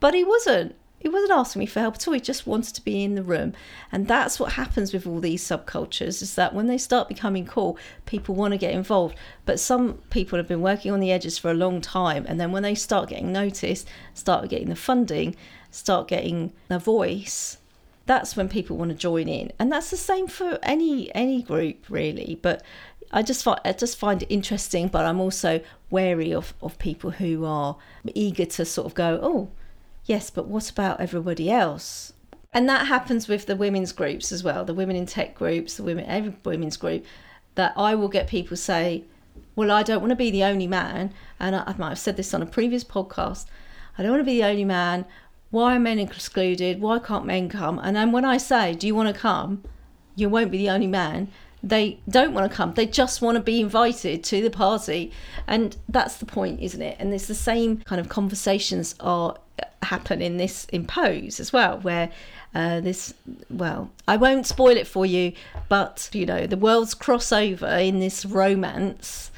but 0.00 0.14
he 0.14 0.24
wasn't. 0.24 0.76
He 1.00 1.08
wasn't 1.08 1.32
asking 1.32 1.60
me 1.60 1.66
for 1.66 1.80
help 1.80 1.96
at 1.96 2.06
all. 2.06 2.14
He 2.14 2.20
just 2.20 2.46
wanted 2.46 2.74
to 2.76 2.84
be 2.84 3.02
in 3.02 3.16
the 3.16 3.22
room, 3.24 3.54
and 3.90 4.06
that's 4.06 4.38
what 4.38 4.52
happens 4.52 4.92
with 4.92 5.06
all 5.06 5.18
these 5.18 5.42
subcultures: 5.42 6.22
is 6.22 6.36
that 6.36 6.54
when 6.54 6.68
they 6.68 6.78
start 6.78 7.08
becoming 7.08 7.46
cool, 7.46 7.76
people 8.06 8.36
want 8.36 8.52
to 8.52 8.58
get 8.58 8.74
involved. 8.74 9.16
But 9.46 9.58
some 9.58 9.94
people 10.10 10.36
have 10.36 10.46
been 10.46 10.60
working 10.60 10.92
on 10.92 11.00
the 11.00 11.10
edges 11.10 11.38
for 11.38 11.50
a 11.50 11.54
long 11.54 11.80
time, 11.80 12.24
and 12.28 12.38
then 12.38 12.52
when 12.52 12.62
they 12.62 12.74
start 12.76 13.08
getting 13.08 13.32
noticed, 13.32 13.88
start 14.14 14.48
getting 14.48 14.68
the 14.68 14.76
funding 14.76 15.34
start 15.70 16.08
getting 16.08 16.52
a 16.68 16.78
voice 16.78 17.58
that's 18.06 18.36
when 18.36 18.48
people 18.48 18.76
want 18.76 18.90
to 18.90 18.96
join 18.96 19.28
in 19.28 19.52
and 19.58 19.70
that's 19.70 19.90
the 19.90 19.96
same 19.96 20.26
for 20.26 20.58
any 20.62 21.14
any 21.14 21.42
group 21.42 21.88
really 21.88 22.38
but 22.42 22.62
i 23.12 23.22
just 23.22 23.44
find 23.44 23.60
i 23.64 23.72
just 23.72 23.96
find 23.96 24.22
it 24.22 24.26
interesting 24.30 24.88
but 24.88 25.06
i'm 25.06 25.20
also 25.20 25.60
wary 25.90 26.32
of 26.32 26.54
of 26.60 26.78
people 26.78 27.10
who 27.12 27.44
are 27.44 27.76
eager 28.14 28.44
to 28.44 28.64
sort 28.64 28.86
of 28.86 28.94
go 28.94 29.20
oh 29.22 29.48
yes 30.10 30.28
but 30.30 30.46
what 30.46 30.68
about 30.68 31.00
everybody 31.00 31.50
else 31.50 32.12
and 32.52 32.68
that 32.68 32.88
happens 32.88 33.28
with 33.28 33.46
the 33.46 33.56
women's 33.56 33.92
groups 33.92 34.32
as 34.32 34.44
well 34.44 34.64
the 34.64 34.74
women 34.74 34.96
in 34.96 35.06
tech 35.06 35.34
groups 35.34 35.76
the 35.76 35.82
women 35.82 36.04
every 36.06 36.34
women's 36.44 36.76
group 36.76 37.04
that 37.54 37.72
i 37.76 37.94
will 37.94 38.08
get 38.08 38.26
people 38.26 38.56
say 38.56 39.04
well 39.56 39.70
i 39.70 39.82
don't 39.82 40.00
want 40.00 40.10
to 40.10 40.16
be 40.16 40.30
the 40.30 40.44
only 40.44 40.66
man 40.66 41.12
and 41.38 41.56
i, 41.56 41.62
I 41.66 41.74
might 41.78 41.90
have 41.90 41.98
said 41.98 42.16
this 42.16 42.34
on 42.34 42.42
a 42.42 42.46
previous 42.46 42.84
podcast 42.84 43.46
i 43.96 44.02
don't 44.02 44.12
want 44.12 44.20
to 44.20 44.32
be 44.32 44.40
the 44.40 44.48
only 44.48 44.64
man 44.64 45.06
why 45.50 45.74
are 45.74 45.80
men 45.80 45.98
excluded? 45.98 46.80
Why 46.80 47.00
can't 47.00 47.26
men 47.26 47.48
come? 47.48 47.80
And 47.80 47.96
then 47.96 48.12
when 48.12 48.24
I 48.24 48.36
say, 48.36 48.74
do 48.74 48.86
you 48.86 48.94
want 48.94 49.12
to 49.12 49.20
come? 49.20 49.64
You 50.14 50.28
won't 50.28 50.52
be 50.52 50.58
the 50.58 50.70
only 50.70 50.86
man. 50.86 51.28
They 51.62 52.00
don't 52.08 52.32
want 52.32 52.50
to 52.50 52.56
come. 52.56 52.72
They 52.74 52.86
just 52.86 53.20
want 53.20 53.36
to 53.36 53.42
be 53.42 53.60
invited 53.60 54.24
to 54.24 54.42
the 54.42 54.50
party. 54.50 55.12
And 55.46 55.76
that's 55.88 56.16
the 56.16 56.26
point, 56.26 56.60
isn't 56.60 56.80
it? 56.80 56.96
And 56.98 57.12
it's 57.12 57.26
the 57.26 57.34
same 57.34 57.78
kind 57.78 58.00
of 58.00 58.08
conversations 58.08 58.94
are 59.00 59.36
happen 59.82 60.22
in 60.22 60.36
this 60.36 60.66
impose 60.66 61.40
as 61.40 61.52
well, 61.52 61.78
where 61.80 62.10
uh, 62.54 62.80
this 62.80 63.14
well, 63.50 63.90
I 64.08 64.16
won't 64.16 64.46
spoil 64.46 64.76
it 64.76 64.86
for 64.86 65.04
you, 65.04 65.32
but 65.68 66.08
you 66.12 66.26
know, 66.26 66.46
the 66.46 66.56
worlds 66.56 66.94
cross 66.94 67.32
over 67.32 67.66
in 67.66 68.00
this 68.00 68.24
romance. 68.24 69.30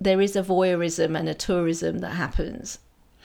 There 0.00 0.20
is 0.20 0.34
a 0.34 0.42
voyeurism 0.42 1.18
and 1.18 1.28
a 1.28 1.34
tourism 1.34 1.98
that 2.00 2.10
happens 2.10 2.78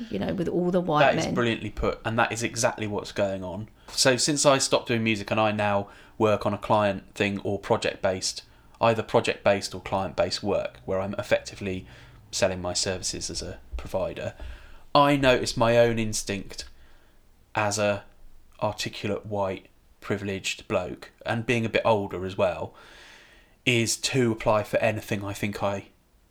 you 0.10 0.20
know, 0.20 0.34
with 0.34 0.48
all 0.48 0.72
the 0.72 0.82
white 0.82 1.02
That 1.02 1.16
men. 1.16 1.28
is 1.28 1.34
brilliantly 1.34 1.70
put, 1.70 2.00
and 2.06 2.18
that 2.20 2.32
is 2.32 2.44
exactly 2.44 2.88
what's 2.88 3.12
going 3.12 3.44
on. 3.44 3.68
So 3.92 4.18
since 4.18 4.46
I 4.46 4.58
stopped 4.58 4.88
doing 4.88 5.04
music 5.04 5.32
and 5.32 5.40
I 5.40 5.52
now 5.52 5.88
work 6.18 6.46
on 6.46 6.54
a 6.54 6.58
client 6.58 7.14
thing 7.16 7.40
or 7.44 7.60
project 7.60 8.02
based, 8.02 8.44
either 8.82 9.04
project 9.04 9.44
based 9.44 9.74
or 9.74 9.82
client 9.82 10.16
based 10.16 10.44
work, 10.44 10.80
where 10.86 11.00
I'm 11.00 11.16
effectively 11.18 11.86
selling 12.32 12.62
my 12.62 12.74
services 12.74 13.30
as 13.30 13.42
a 13.42 13.60
provider, 13.78 14.34
I 14.94 15.16
notice 15.16 15.58
my 15.58 15.78
own 15.78 16.00
instinct 16.00 16.66
as 17.56 17.78
a 17.80 18.04
articulate 18.62 19.26
white 19.26 19.68
privileged 20.02 20.68
bloke 20.68 21.12
and 21.26 21.46
being 21.46 21.66
a 21.66 21.70
bit 21.70 21.82
older 21.84 22.26
as 22.26 22.38
well 22.38 22.74
is 23.66 23.98
to 23.98 24.32
apply 24.32 24.64
for 24.64 24.78
anything 24.78 25.24
I 25.24 25.34
think 25.34 25.62
I 25.62 25.88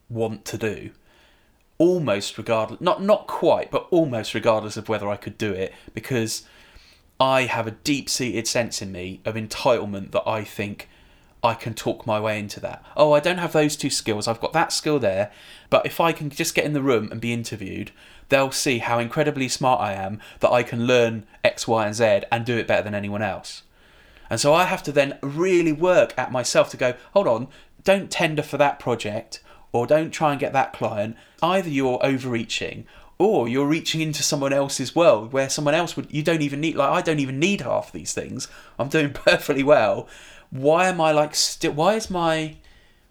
want 0.08 0.44
to 0.46 0.58
do 0.58 0.90
almost 1.78 2.38
regardless 2.38 2.80
not 2.80 3.02
not 3.02 3.26
quite 3.26 3.70
but 3.70 3.86
almost 3.90 4.34
regardless 4.34 4.76
of 4.76 4.88
whether 4.88 5.08
I 5.08 5.16
could 5.16 5.36
do 5.36 5.52
it 5.52 5.74
because 5.92 6.46
I 7.18 7.42
have 7.42 7.66
a 7.66 7.72
deep 7.72 8.08
seated 8.10 8.46
sense 8.46 8.82
in 8.82 8.92
me 8.92 9.20
of 9.24 9.34
entitlement 9.34 10.10
that 10.12 10.28
I 10.28 10.44
think 10.44 10.88
I 11.42 11.54
can 11.54 11.74
talk 11.74 12.06
my 12.06 12.20
way 12.20 12.38
into 12.38 12.60
that. 12.60 12.84
Oh, 12.96 13.12
I 13.12 13.20
don't 13.20 13.38
have 13.38 13.52
those 13.52 13.76
two 13.76 13.90
skills. 13.90 14.26
I've 14.26 14.40
got 14.40 14.52
that 14.52 14.72
skill 14.72 14.98
there, 14.98 15.30
but 15.70 15.86
if 15.86 16.00
I 16.00 16.12
can 16.12 16.28
just 16.28 16.54
get 16.54 16.64
in 16.64 16.72
the 16.72 16.82
room 16.82 17.08
and 17.10 17.20
be 17.20 17.32
interviewed, 17.32 17.90
they'll 18.28 18.50
see 18.50 18.78
how 18.78 18.98
incredibly 18.98 19.48
smart 19.48 19.80
I 19.80 19.92
am 19.92 20.20
that 20.40 20.50
I 20.50 20.62
can 20.62 20.86
learn 20.86 21.24
X, 21.44 21.66
Y, 21.68 21.86
and 21.86 21.94
Z 21.94 22.22
and 22.30 22.44
do 22.44 22.58
it 22.58 22.66
better 22.66 22.82
than 22.82 22.94
anyone 22.94 23.22
else. 23.22 23.62
And 24.28 24.40
so 24.40 24.52
I 24.52 24.64
have 24.64 24.82
to 24.84 24.92
then 24.92 25.18
really 25.22 25.72
work 25.72 26.12
at 26.18 26.32
myself 26.32 26.70
to 26.70 26.76
go, 26.76 26.94
hold 27.12 27.28
on, 27.28 27.48
don't 27.84 28.10
tender 28.10 28.42
for 28.42 28.56
that 28.58 28.80
project 28.80 29.40
or 29.72 29.86
don't 29.86 30.10
try 30.10 30.32
and 30.32 30.40
get 30.40 30.52
that 30.52 30.72
client. 30.72 31.16
Either 31.42 31.68
you're 31.68 32.04
overreaching 32.04 32.86
or 33.18 33.48
you're 33.48 33.66
reaching 33.66 34.00
into 34.00 34.22
someone 34.22 34.52
else's 34.52 34.94
world 34.94 35.32
where 35.32 35.48
someone 35.48 35.74
else 35.74 35.96
would 35.96 36.12
you 36.12 36.22
don't 36.22 36.42
even 36.42 36.60
need 36.60 36.76
like 36.76 36.90
I 36.90 37.00
don't 37.00 37.20
even 37.20 37.38
need 37.38 37.62
half 37.62 37.92
these 37.92 38.12
things. 38.12 38.48
I'm 38.78 38.88
doing 38.88 39.12
perfectly 39.14 39.62
well. 39.62 40.08
Why 40.50 40.88
am 40.88 41.00
I 41.00 41.12
like 41.12 41.34
still 41.34 41.72
why 41.72 41.94
is 41.94 42.10
my 42.10 42.56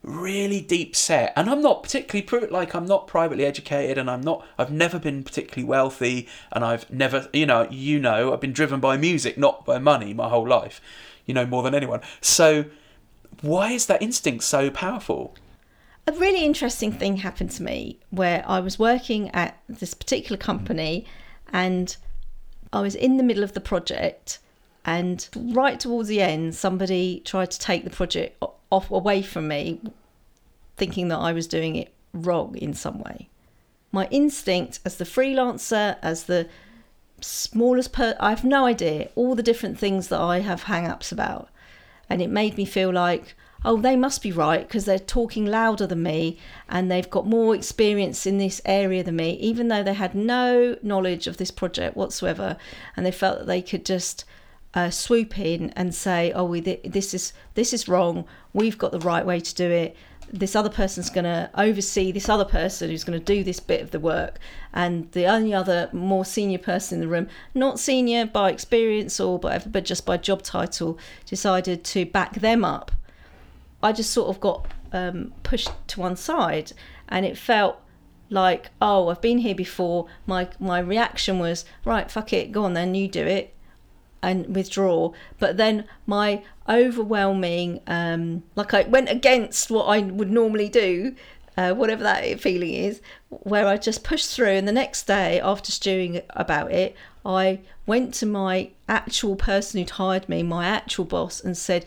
really 0.04 0.62
deep 0.62 0.96
set 0.96 1.34
and 1.36 1.50
I'm 1.50 1.64
not 1.64 1.82
particularly 1.82 2.48
like 2.52 2.76
I'm 2.76 2.86
not 2.86 3.08
privately 3.08 3.44
educated 3.44 3.98
and 3.98 4.10
I'm 4.10 4.22
not 4.22 4.46
I've 4.56 4.72
never 4.72 5.00
been 5.00 5.24
particularly 5.24 5.68
wealthy 5.68 6.28
and 6.52 6.64
I've 6.64 6.90
never 6.92 7.28
you 7.34 7.48
know 7.48 7.68
you 7.72 8.00
know 8.00 8.32
I've 8.32 8.40
been 8.40 8.54
driven 8.54 8.80
by 8.80 8.98
music 8.98 9.36
not 9.36 9.66
by 9.66 9.80
money 9.80 10.14
my 10.14 10.30
whole 10.30 10.48
life 10.48 10.80
you 11.26 11.34
know 11.34 11.48
more 11.48 11.64
than 11.64 11.74
anyone 11.74 12.02
so 12.22 12.66
why 13.42 13.72
is 13.72 13.88
that 13.88 14.04
instinct 14.04 14.44
so 14.44 14.70
powerful 14.70 15.34
a 16.08 16.12
really 16.14 16.46
interesting 16.46 16.92
thing 16.92 17.18
happened 17.18 17.52
to 17.52 17.64
me 17.64 18.00
where 18.12 18.44
I 18.48 18.60
was 18.60 18.78
working 18.78 19.30
at 19.32 19.58
this 19.68 19.94
particular 19.94 20.38
company 20.38 21.06
and 21.52 21.96
I 22.72 22.82
was 22.82 22.96
in 22.96 23.18
the 23.18 23.24
middle 23.24 23.44
of 23.44 23.54
the 23.54 23.62
project 23.62 24.40
and 24.86 25.28
right 25.34 25.80
towards 25.80 26.10
the 26.10 26.22
end 26.22 26.54
somebody 26.54 27.22
tried 27.26 27.52
to 27.52 27.60
take 27.60 27.84
the 27.84 27.90
project 27.90 28.44
off 28.70 28.92
away 28.92 29.22
from 29.24 29.48
me 29.48 29.82
thinking 30.78 31.08
that 31.08 31.18
I 31.18 31.34
was 31.34 31.48
doing 31.48 31.76
it 31.76 31.94
wrong 32.14 32.56
in 32.56 32.74
some 32.74 33.00
way. 33.00 33.30
My 33.92 34.08
instinct 34.12 34.80
as 34.86 34.98
the 34.98 35.06
freelancer, 35.06 35.98
as 36.02 36.26
the 36.26 36.48
smallest 37.22 37.94
per 37.94 38.16
I 38.20 38.30
have 38.30 38.44
no 38.44 38.66
idea 38.66 39.10
all 39.16 39.36
the 39.36 39.44
different 39.44 39.80
things 39.80 40.10
that 40.10 40.20
I 40.20 40.42
have 40.42 40.64
hang-ups 40.64 41.12
about. 41.12 41.50
And 42.10 42.22
it 42.22 42.30
made 42.30 42.58
me 42.58 42.66
feel 42.66 42.92
like 42.92 43.36
oh, 43.66 43.78
they 43.78 43.96
must 43.96 44.22
be 44.22 44.32
right 44.32 44.66
because 44.66 44.86
they're 44.86 45.00
talking 45.00 45.46
louder 45.46 45.88
than 45.88 46.04
me 46.04 46.38
and 46.70 46.90
they've 46.90 47.10
got 47.10 47.26
more 47.26 47.56
experience 47.56 48.26
in 48.26 48.38
this 48.38 48.62
area 48.64 49.04
than 49.04 49.16
me, 49.16 49.32
even 49.40 49.68
though 49.68 49.84
they 49.84 49.96
had 49.96 50.14
no 50.14 50.78
knowledge 50.84 51.26
of 51.28 51.38
this 51.38 51.52
project 51.52 51.98
whatsoever. 51.98 52.58
And 52.96 53.06
they 53.06 53.12
felt 53.12 53.40
that 53.40 53.48
they 53.48 53.62
could 53.62 53.84
just 53.84 54.24
uh, 54.76 54.92
swoop 54.92 55.40
in 55.40 55.72
and 55.72 55.96
say, 55.96 56.32
oh, 56.34 56.46
we, 56.46 56.60
this 56.62 57.14
is 57.14 57.34
this 57.56 57.74
is 57.74 57.88
wrong. 57.88 58.26
We've 58.54 58.78
got 58.78 58.92
the 58.92 59.00
right 59.00 59.26
way 59.26 59.40
to 59.40 59.56
do 59.56 59.70
it. 59.70 59.96
This 60.32 60.56
other 60.56 60.70
person's 60.70 61.10
going 61.10 61.26
to 61.26 61.50
oversee 61.56 62.12
this 62.12 62.30
other 62.30 62.46
person 62.46 62.90
who's 62.90 63.04
going 63.04 63.18
to 63.20 63.26
do 63.26 63.44
this 63.44 63.60
bit 63.60 63.82
of 63.82 63.92
the 63.92 64.00
work. 64.00 64.38
And 64.74 65.12
the 65.14 65.26
only 65.26 65.54
other 65.54 65.90
more 65.94 66.26
senior 66.26 66.58
person 66.58 66.96
in 66.96 67.02
the 67.02 67.08
room, 67.08 67.28
not 67.54 67.80
senior 67.80 68.26
by 68.26 68.52
experience 68.52 69.20
or 69.20 69.38
whatever, 69.38 69.70
but 69.70 69.86
just 69.86 70.06
by 70.06 70.18
job 70.18 70.44
title, 70.44 71.00
decided 71.26 71.84
to 71.86 72.06
back 72.06 72.36
them 72.36 72.66
up 72.66 72.92
I 73.86 73.92
just 73.92 74.12
sort 74.12 74.30
of 74.30 74.40
got 74.40 74.66
um, 74.92 75.32
pushed 75.44 75.70
to 75.90 76.00
one 76.00 76.16
side, 76.16 76.72
and 77.08 77.24
it 77.24 77.38
felt 77.38 77.76
like, 78.32 78.72
oh, 78.82 79.10
I've 79.10 79.22
been 79.22 79.38
here 79.38 79.54
before. 79.54 80.08
My 80.26 80.50
my 80.60 80.80
reaction 80.80 81.38
was, 81.38 81.66
right, 81.86 82.10
fuck 82.10 82.34
it, 82.34 82.52
go 82.52 82.64
on 82.66 82.74
then, 82.74 82.96
you 82.96 83.08
do 83.08 83.26
it, 83.38 83.54
and 84.24 84.56
withdraw. 84.56 85.12
But 85.38 85.58
then 85.58 85.86
my 86.08 86.42
overwhelming, 86.68 87.82
um, 87.86 88.42
like 88.56 88.74
I 88.74 88.82
went 88.82 89.10
against 89.10 89.70
what 89.70 89.86
I 89.86 90.00
would 90.00 90.32
normally 90.32 90.68
do, 90.68 91.16
uh, 91.56 91.74
whatever 91.76 92.04
that 92.04 92.42
feeling 92.42 92.74
is, 92.74 93.02
where 93.30 93.68
I 93.68 93.78
just 93.78 94.04
pushed 94.04 94.32
through. 94.36 94.58
And 94.58 94.68
the 94.68 94.82
next 94.84 95.06
day, 95.06 95.40
after 95.40 95.72
stewing 95.72 96.22
about 96.32 96.72
it, 96.72 96.96
I 97.24 97.60
went 97.86 98.16
to 98.16 98.26
my 98.26 98.72
actual 98.90 99.36
person 99.36 99.80
who'd 99.80 99.92
hired 99.92 100.28
me, 100.28 100.42
my 100.42 100.66
actual 100.66 101.06
boss, 101.06 101.40
and 101.40 101.56
said, 101.56 101.86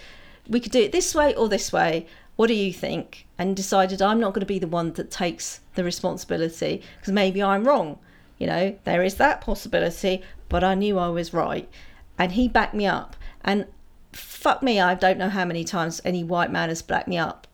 we 0.49 0.61
could 0.61 0.73
do 0.73 0.81
it 0.81 0.93
this 0.93 1.15
way 1.15 1.35
or 1.35 1.49
this 1.49 1.73
way. 1.73 2.07
what 2.37 2.47
do 2.47 2.55
you 2.55 2.73
think? 2.73 3.27
And 3.37 3.57
decided 3.57 4.01
I'm 4.01 4.21
not 4.21 4.33
going 4.33 4.41
to 4.41 4.47
be 4.47 4.61
the 4.61 4.69
one 4.69 4.93
that 4.93 5.11
takes 5.11 5.61
the 5.75 5.83
responsibility 5.83 6.83
because 6.99 7.13
maybe 7.13 7.43
I'm 7.43 7.67
wrong. 7.67 7.99
You 8.39 8.47
know, 8.47 8.79
there 8.85 9.03
is 9.03 9.17
that 9.17 9.41
possibility, 9.41 10.23
but 10.49 10.63
I 10.63 10.75
knew 10.75 10.99
I 10.99 11.09
was 11.09 11.35
right. 11.35 11.69
And 12.17 12.33
he 12.33 12.47
backed 12.49 12.75
me 12.75 12.87
up. 12.87 13.17
And 13.43 13.67
fuck 14.13 14.63
me, 14.63 14.81
I 14.81 14.95
don't 14.95 15.19
know 15.19 15.29
how 15.29 15.45
many 15.45 15.65
times 15.65 16.01
any 16.05 16.23
white 16.23 16.53
man 16.53 16.69
has 16.69 16.83
backed 16.83 17.09
me 17.09 17.19
up, 17.19 17.47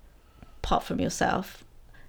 apart 0.63 0.85
from 0.85 1.01
yourself. 1.01 1.65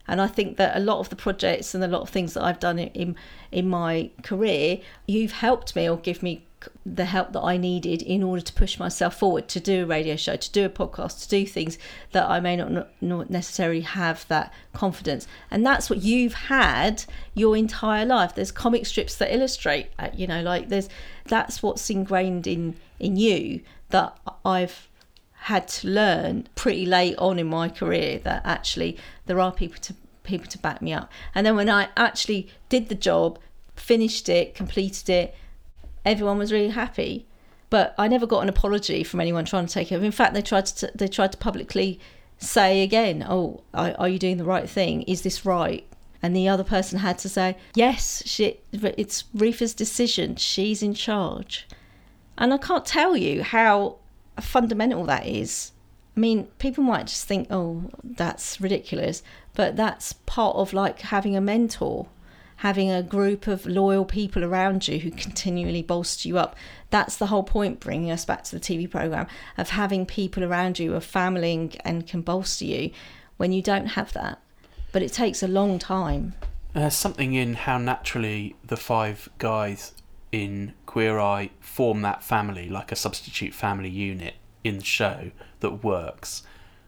And 0.07 0.21
I 0.21 0.27
think 0.27 0.57
that 0.57 0.77
a 0.77 0.79
lot 0.79 0.99
of 0.99 1.09
the 1.09 1.15
projects 1.15 1.73
and 1.73 1.83
a 1.83 1.87
lot 1.87 2.01
of 2.01 2.09
things 2.09 2.33
that 2.33 2.43
I've 2.43 2.59
done 2.59 2.77
in 2.77 3.15
in 3.51 3.67
my 3.67 4.11
career, 4.21 4.79
you've 5.07 5.31
helped 5.31 5.75
me 5.75 5.89
or 5.89 5.97
give 5.97 6.21
me 6.21 6.44
the 6.86 7.06
help 7.06 7.34
that 7.34 7.41
I 7.41 7.58
needed 7.58 8.01
in 8.01 8.23
order 8.23 8.41
to 8.41 8.54
push 8.54 8.80
myself 8.80 9.17
forward 9.17 9.47
to 9.49 9.60
do 9.60 9.84
a 9.84 9.86
radio 9.86 10.15
show, 10.15 10.36
to 10.36 10.51
do 10.51 10.65
a 10.65 10.69
podcast, 10.69 11.23
to 11.23 11.30
do 11.30 11.45
things 11.45 11.78
that 12.12 12.30
I 12.30 12.39
may 12.39 12.56
not, 12.56 12.88
not 13.01 13.30
necessarily 13.30 13.82
have 13.82 14.28
that 14.28 14.54
confidence. 14.73 15.28
And 15.51 15.65
that's 15.65 15.89
what 15.89 16.04
you've 16.04 16.34
had 16.34 17.06
your 17.34 17.56
entire 17.58 18.06
life. 18.06 18.36
There's 18.36 18.51
comic 18.51 18.86
strips 18.86 19.15
that 19.15 19.34
illustrate, 19.34 19.91
uh, 19.99 20.10
you 20.13 20.28
know, 20.28 20.41
like 20.41 20.69
there's 20.69 20.89
that's 21.25 21.63
what's 21.63 21.89
ingrained 21.89 22.47
in 22.47 22.75
in 22.99 23.15
you 23.17 23.62
that 23.89 24.17
I've 24.43 24.88
had 25.34 25.67
to 25.67 25.88
learn 25.88 26.47
pretty 26.56 26.86
late 26.86 27.15
on 27.17 27.38
in 27.38 27.47
my 27.47 27.69
career 27.69 28.19
that 28.19 28.41
actually 28.45 28.97
there 29.28 29.39
are 29.39 29.51
people 29.51 29.80
to 29.82 29.95
people 30.23 30.47
to 30.47 30.58
back 30.58 30.82
me 30.82 30.91
up. 30.91 31.12
And 31.34 31.45
then 31.45 31.56
when 31.56 31.69
I 31.69 31.89
actually 31.95 32.49
did 32.69 32.89
the 32.89 32.95
job, 32.95 33.39
finished 33.75 34.28
it, 34.28 34.56
completed 34.56 35.10
it, 35.10 35.36
everyone 36.05 36.37
was 36.37 36.51
really 36.51 36.69
happy. 36.69 37.25
But 37.69 37.95
I 37.97 38.07
never 38.07 38.27
got 38.27 38.43
an 38.43 38.49
apology 38.49 39.03
from 39.03 39.19
anyone 39.19 39.43
trying 39.43 39.65
to 39.65 39.73
take 39.73 39.91
it. 39.91 40.01
In 40.01 40.11
fact, 40.11 40.33
they 40.33 40.41
tried 40.41 40.67
to 40.67 40.91
they 40.93 41.07
tried 41.07 41.31
to 41.31 41.37
publicly 41.37 41.99
say 42.37 42.81
again, 42.83 43.25
"Oh, 43.27 43.63
are 43.73 44.07
you 44.07 44.19
doing 44.19 44.37
the 44.37 44.43
right 44.43 44.69
thing? 44.69 45.01
Is 45.03 45.23
this 45.23 45.45
right?" 45.45 45.85
And 46.21 46.35
the 46.35 46.47
other 46.47 46.63
person 46.63 46.99
had 46.99 47.17
to 47.19 47.29
say, 47.29 47.57
"Yes, 47.75 48.23
she, 48.25 48.59
it's 48.71 49.23
Reefa's 49.35 49.73
decision. 49.73 50.35
She's 50.35 50.83
in 50.83 50.93
charge." 50.93 51.67
And 52.37 52.53
I 52.53 52.57
can't 52.57 52.85
tell 52.85 53.17
you 53.17 53.43
how 53.43 53.97
fundamental 54.39 55.05
that 55.05 55.25
is. 55.25 55.71
I 56.15 56.19
mean, 56.19 56.45
people 56.59 56.83
might 56.83 57.07
just 57.07 57.25
think, 57.25 57.47
oh, 57.51 57.89
that's 58.03 58.61
ridiculous, 58.61 59.21
but 59.53 59.75
that's 59.75 60.13
part 60.25 60.55
of 60.55 60.73
like 60.73 61.01
having 61.01 61.35
a 61.35 61.41
mentor, 61.41 62.07
having 62.57 62.89
a 62.89 63.03
group 63.03 63.47
of 63.47 63.65
loyal 63.65 64.05
people 64.05 64.43
around 64.43 64.87
you 64.87 64.99
who 64.99 65.11
continually 65.11 65.81
bolster 65.81 66.27
you 66.27 66.37
up. 66.37 66.55
That's 66.89 67.17
the 67.17 67.27
whole 67.27 67.43
point, 67.43 67.79
bringing 67.79 68.11
us 68.11 68.25
back 68.25 68.43
to 68.45 68.51
the 68.57 68.61
TV 68.61 68.89
program, 68.89 69.27
of 69.57 69.69
having 69.71 70.05
people 70.05 70.43
around 70.43 70.79
you, 70.79 70.93
of 70.95 71.03
family 71.03 71.71
and 71.83 72.07
can 72.07 72.21
bolster 72.21 72.65
you 72.65 72.91
when 73.37 73.51
you 73.51 73.61
don't 73.61 73.87
have 73.87 74.13
that. 74.13 74.39
But 74.91 75.01
it 75.01 75.11
takes 75.11 75.43
a 75.43 75.47
long 75.47 75.79
time. 75.79 76.33
There's 76.73 76.95
something 76.95 77.33
in 77.33 77.55
how 77.55 77.77
naturally 77.77 78.55
the 78.63 78.77
five 78.77 79.29
guys 79.37 79.93
in 80.31 80.73
Queer 80.85 81.19
Eye 81.19 81.49
form 81.59 82.01
that 82.01 82.23
family, 82.23 82.69
like 82.69 82.91
a 82.91 82.95
substitute 82.95 83.53
family 83.53 83.89
unit 83.89 84.35
in 84.63 84.79
the 84.79 84.83
show 84.83 85.31
that 85.59 85.83
works, 85.83 86.43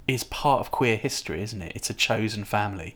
is 0.08 0.24
part 0.24 0.62
of 0.62 0.72
queer 0.72 0.98
history, 0.98 1.42
isn't 1.42 1.62
it? 1.62 1.74
It's 1.76 1.90
a 1.90 1.94
chosen 1.94 2.44
family. 2.44 2.96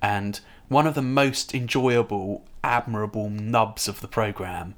And 0.00 0.40
one 0.72 0.86
of 0.86 0.94
the 0.94 1.02
most 1.02 1.54
enjoyable, 1.54 2.44
admirable 2.64 3.28
nubs 3.28 3.88
of 3.88 4.00
the 4.00 4.08
programme 4.08 4.74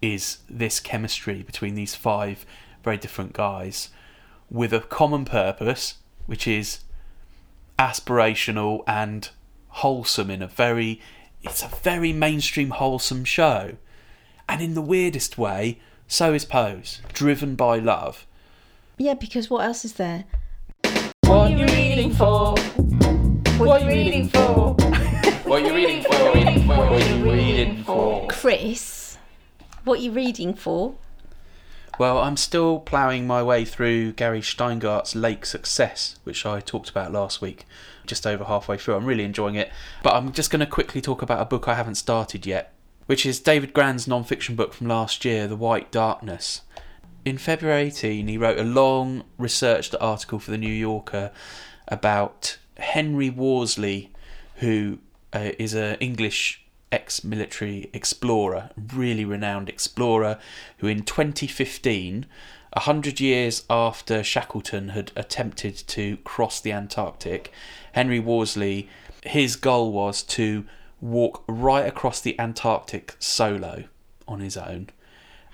is 0.00 0.38
this 0.48 0.80
chemistry 0.80 1.42
between 1.42 1.74
these 1.74 1.94
five 1.94 2.46
very 2.82 2.96
different 2.96 3.32
guys 3.32 3.90
with 4.50 4.72
a 4.72 4.80
common 4.80 5.24
purpose, 5.24 5.94
which 6.26 6.46
is 6.46 6.80
aspirational 7.78 8.82
and 8.86 9.30
wholesome 9.68 10.30
in 10.30 10.42
a 10.42 10.46
very 10.46 11.00
it's 11.42 11.62
a 11.62 11.68
very 11.68 12.12
mainstream 12.12 12.70
wholesome 12.70 13.24
show 13.24 13.76
and 14.48 14.60
in 14.60 14.74
the 14.74 14.82
weirdest 14.82 15.38
way, 15.38 15.78
so 16.06 16.34
is 16.34 16.44
Pose, 16.44 17.00
driven 17.12 17.56
by 17.56 17.78
love. 17.78 18.26
Yeah, 18.98 19.14
because 19.14 19.50
what 19.50 19.64
else 19.64 19.84
is 19.84 19.94
there? 19.94 20.24
What 21.24 21.50
are 21.50 21.50
you 21.50 21.64
reading 21.66 22.12
for? 22.12 22.54
What 23.58 23.82
are 23.82 23.84
you 23.84 23.88
reading 23.88 24.28
for? 24.28 24.71
What 25.52 25.64
are 25.64 25.66
you 25.66 25.74
reading 25.74 26.02
for? 26.02 26.12
What 26.66 26.92
are 26.92 27.14
you 27.14 27.30
reading 27.30 27.84
for? 27.84 28.26
Chris, 28.28 29.18
what 29.84 29.98
are 29.98 30.02
you 30.02 30.10
reading 30.10 30.54
for? 30.54 30.94
Well, 31.98 32.16
I'm 32.16 32.38
still 32.38 32.78
ploughing 32.78 33.26
my 33.26 33.42
way 33.42 33.66
through 33.66 34.12
Gary 34.12 34.40
Shteyngart's 34.40 35.14
Lake 35.14 35.44
Success, 35.44 36.18
which 36.24 36.46
I 36.46 36.60
talked 36.60 36.88
about 36.88 37.12
last 37.12 37.42
week, 37.42 37.66
just 38.06 38.26
over 38.26 38.44
halfway 38.44 38.78
through. 38.78 38.94
I'm 38.94 39.04
really 39.04 39.24
enjoying 39.24 39.56
it. 39.56 39.70
But 40.02 40.14
I'm 40.14 40.32
just 40.32 40.50
going 40.50 40.60
to 40.60 40.66
quickly 40.66 41.02
talk 41.02 41.20
about 41.20 41.42
a 41.42 41.44
book 41.44 41.68
I 41.68 41.74
haven't 41.74 41.96
started 41.96 42.46
yet, 42.46 42.72
which 43.04 43.26
is 43.26 43.38
David 43.38 43.74
Grann's 43.74 44.08
non 44.08 44.24
fiction 44.24 44.56
book 44.56 44.72
from 44.72 44.88
last 44.88 45.22
year, 45.22 45.46
The 45.46 45.54
White 45.54 45.92
Darkness. 45.92 46.62
In 47.26 47.36
February 47.36 47.88
18, 47.88 48.26
he 48.26 48.38
wrote 48.38 48.58
a 48.58 48.64
long 48.64 49.24
researched 49.36 49.94
article 50.00 50.38
for 50.38 50.50
The 50.50 50.56
New 50.56 50.72
Yorker 50.72 51.30
about 51.88 52.56
Henry 52.78 53.28
Worsley, 53.28 54.12
who 54.56 54.98
uh, 55.32 55.50
is 55.58 55.74
an 55.74 55.96
English 55.96 56.62
ex 56.90 57.24
military 57.24 57.90
explorer, 57.92 58.70
really 58.94 59.24
renowned 59.24 59.68
explorer, 59.68 60.38
who 60.78 60.86
in 60.86 61.02
2015, 61.02 62.26
a 62.74 62.80
hundred 62.80 63.20
years 63.20 63.64
after 63.68 64.22
Shackleton 64.22 64.90
had 64.90 65.12
attempted 65.16 65.76
to 65.88 66.18
cross 66.18 66.60
the 66.60 66.72
Antarctic, 66.72 67.50
Henry 67.92 68.20
Worsley, 68.20 68.88
his 69.24 69.56
goal 69.56 69.92
was 69.92 70.22
to 70.22 70.64
walk 71.00 71.44
right 71.46 71.86
across 71.86 72.20
the 72.20 72.38
Antarctic 72.38 73.14
solo 73.18 73.84
on 74.26 74.40
his 74.40 74.56
own. 74.56 74.88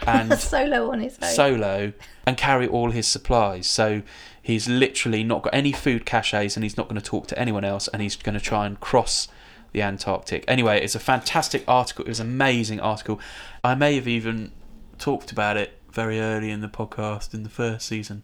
And 0.06 0.32
solo 0.38 0.92
on 0.92 1.00
his 1.00 1.18
own. 1.20 1.28
Solo 1.28 1.92
and 2.26 2.36
carry 2.36 2.68
all 2.68 2.90
his 2.92 3.06
supplies. 3.06 3.66
So 3.66 4.02
he's 4.40 4.68
literally 4.68 5.24
not 5.24 5.42
got 5.42 5.54
any 5.54 5.72
food 5.72 6.06
caches 6.06 6.56
and 6.56 6.62
he's 6.62 6.76
not 6.76 6.88
going 6.88 7.00
to 7.00 7.04
talk 7.04 7.26
to 7.28 7.38
anyone 7.38 7.64
else 7.64 7.88
and 7.88 8.00
he's 8.00 8.14
going 8.16 8.38
to 8.38 8.44
try 8.44 8.66
and 8.66 8.78
cross 8.78 9.28
the 9.72 9.82
Antarctic. 9.82 10.44
Anyway, 10.48 10.80
it's 10.82 10.94
a 10.94 11.00
fantastic 11.00 11.64
article. 11.68 12.04
It 12.04 12.08
was 12.08 12.20
an 12.20 12.28
amazing 12.28 12.80
article. 12.80 13.20
I 13.62 13.74
may 13.74 13.94
have 13.94 14.08
even 14.08 14.52
talked 14.98 15.30
about 15.32 15.56
it 15.56 15.78
very 15.92 16.20
early 16.20 16.50
in 16.50 16.60
the 16.60 16.68
podcast 16.68 17.34
in 17.34 17.42
the 17.42 17.48
first 17.48 17.86
season, 17.86 18.22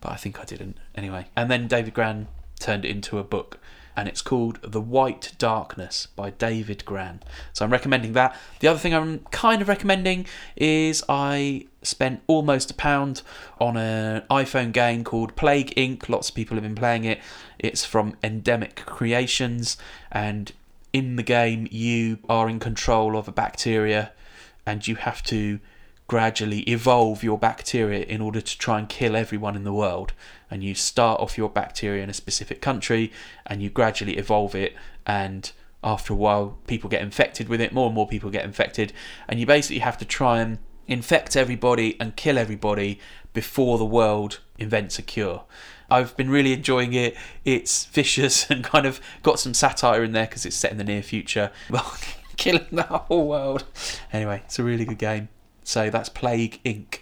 but 0.00 0.12
I 0.12 0.16
think 0.16 0.40
I 0.40 0.44
didn't. 0.44 0.76
Anyway, 0.94 1.26
and 1.36 1.50
then 1.50 1.68
David 1.68 1.94
Grann 1.94 2.28
turned 2.58 2.84
it 2.84 2.90
into 2.90 3.18
a 3.18 3.24
book 3.24 3.58
and 3.96 4.08
it's 4.08 4.22
called 4.22 4.58
The 4.62 4.80
White 4.80 5.32
Darkness 5.38 6.06
by 6.06 6.30
David 6.30 6.84
Grann. 6.84 7.22
So 7.52 7.64
I'm 7.64 7.72
recommending 7.72 8.14
that. 8.14 8.36
The 8.60 8.68
other 8.68 8.78
thing 8.78 8.94
I'm 8.94 9.20
kind 9.30 9.60
of 9.60 9.68
recommending 9.68 10.26
is 10.56 11.04
I 11.08 11.66
spent 11.82 12.22
almost 12.26 12.70
a 12.70 12.74
pound 12.74 13.22
on 13.60 13.76
an 13.76 14.22
iPhone 14.30 14.72
game 14.72 15.04
called 15.04 15.36
Plague 15.36 15.74
Inc. 15.76 16.08
Lots 16.08 16.30
of 16.30 16.34
people 16.34 16.56
have 16.56 16.62
been 16.62 16.74
playing 16.74 17.04
it. 17.04 17.20
It's 17.58 17.84
from 17.84 18.14
Ndemic 18.22 18.76
Creations, 18.86 19.76
and 20.10 20.52
in 20.92 21.16
the 21.16 21.22
game, 21.22 21.66
you 21.70 22.18
are 22.28 22.48
in 22.48 22.58
control 22.58 23.16
of 23.16 23.28
a 23.28 23.32
bacteria 23.32 24.12
and 24.66 24.86
you 24.86 24.96
have 24.96 25.22
to 25.24 25.58
gradually 26.06 26.60
evolve 26.60 27.22
your 27.22 27.38
bacteria 27.38 28.04
in 28.04 28.20
order 28.20 28.40
to 28.40 28.58
try 28.58 28.78
and 28.78 28.88
kill 28.88 29.16
everyone 29.16 29.56
in 29.56 29.64
the 29.64 29.72
world. 29.72 30.12
And 30.50 30.62
you 30.62 30.74
start 30.74 31.20
off 31.20 31.38
your 31.38 31.48
bacteria 31.48 32.02
in 32.02 32.10
a 32.10 32.14
specific 32.14 32.60
country 32.60 33.10
and 33.46 33.62
you 33.62 33.70
gradually 33.70 34.18
evolve 34.18 34.54
it. 34.54 34.74
And 35.06 35.50
after 35.82 36.12
a 36.12 36.16
while, 36.16 36.58
people 36.66 36.90
get 36.90 37.02
infected 37.02 37.48
with 37.48 37.60
it, 37.60 37.72
more 37.72 37.86
and 37.86 37.94
more 37.94 38.06
people 38.06 38.30
get 38.30 38.44
infected. 38.44 38.92
And 39.28 39.40
you 39.40 39.46
basically 39.46 39.78
have 39.80 39.96
to 39.98 40.04
try 40.04 40.40
and 40.40 40.58
infect 40.86 41.36
everybody 41.36 41.98
and 42.00 42.16
kill 42.16 42.38
everybody 42.38 42.98
before 43.32 43.78
the 43.78 43.84
world 43.84 44.40
invents 44.58 44.98
a 44.98 45.02
cure. 45.02 45.44
I've 45.90 46.16
been 46.16 46.30
really 46.30 46.52
enjoying 46.52 46.94
it. 46.94 47.16
It's 47.44 47.84
vicious 47.92 48.50
and 48.50 48.64
kind 48.64 48.86
of 48.86 49.00
got 49.22 49.38
some 49.38 49.54
satire 49.54 50.02
in 50.02 50.12
there 50.12 50.26
because 50.26 50.46
it's 50.46 50.56
set 50.56 50.72
in 50.72 50.78
the 50.78 50.84
near 50.84 51.02
future. 51.02 51.50
Well, 51.70 51.94
killing 52.36 52.66
the 52.72 52.82
whole 52.82 53.28
world. 53.28 53.64
Anyway, 54.12 54.42
it's 54.44 54.58
a 54.58 54.64
really 54.64 54.84
good 54.84 54.98
game. 54.98 55.28
So 55.64 55.90
that's 55.90 56.08
Plague 56.08 56.60
Inc. 56.64 57.00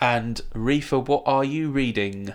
And 0.00 0.40
Reefa, 0.54 1.06
what 1.06 1.22
are 1.26 1.44
you 1.44 1.70
reading? 1.70 2.34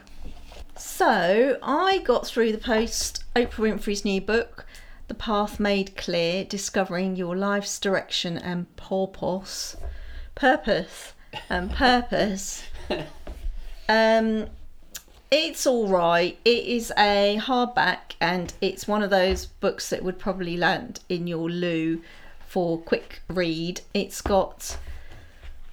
So 0.76 1.58
I 1.62 2.00
got 2.00 2.28
through 2.28 2.52
the 2.52 2.58
post 2.58 3.24
Oprah 3.36 3.50
Winfrey's 3.50 4.06
new 4.06 4.22
book, 4.22 4.66
The 5.08 5.14
Path 5.14 5.60
Made 5.60 5.96
Clear 5.96 6.44
Discovering 6.44 7.16
Your 7.16 7.36
Life's 7.36 7.80
Direction 7.80 8.38
and 8.38 8.74
Purpose. 8.76 9.78
Purpose 10.38 11.14
and 11.50 11.72
Purpose. 11.72 12.64
um, 13.90 14.46
it's 15.32 15.66
all 15.66 15.88
right. 15.88 16.38
It 16.46 16.66
is 16.66 16.94
a 16.98 17.40
hardback 17.42 18.14
and 18.22 18.54
it's 18.62 18.88
one 18.88 19.02
of 19.02 19.10
those 19.10 19.48
books 19.48 19.90
that 19.90 20.04
would 20.04 20.20
probably 20.20 20.56
land 20.56 21.00
in 21.10 21.26
your 21.26 21.50
loo 21.50 22.02
for 22.48 22.78
quick 22.78 23.22
read. 23.28 23.82
It's 23.96 24.22
got 24.22 24.78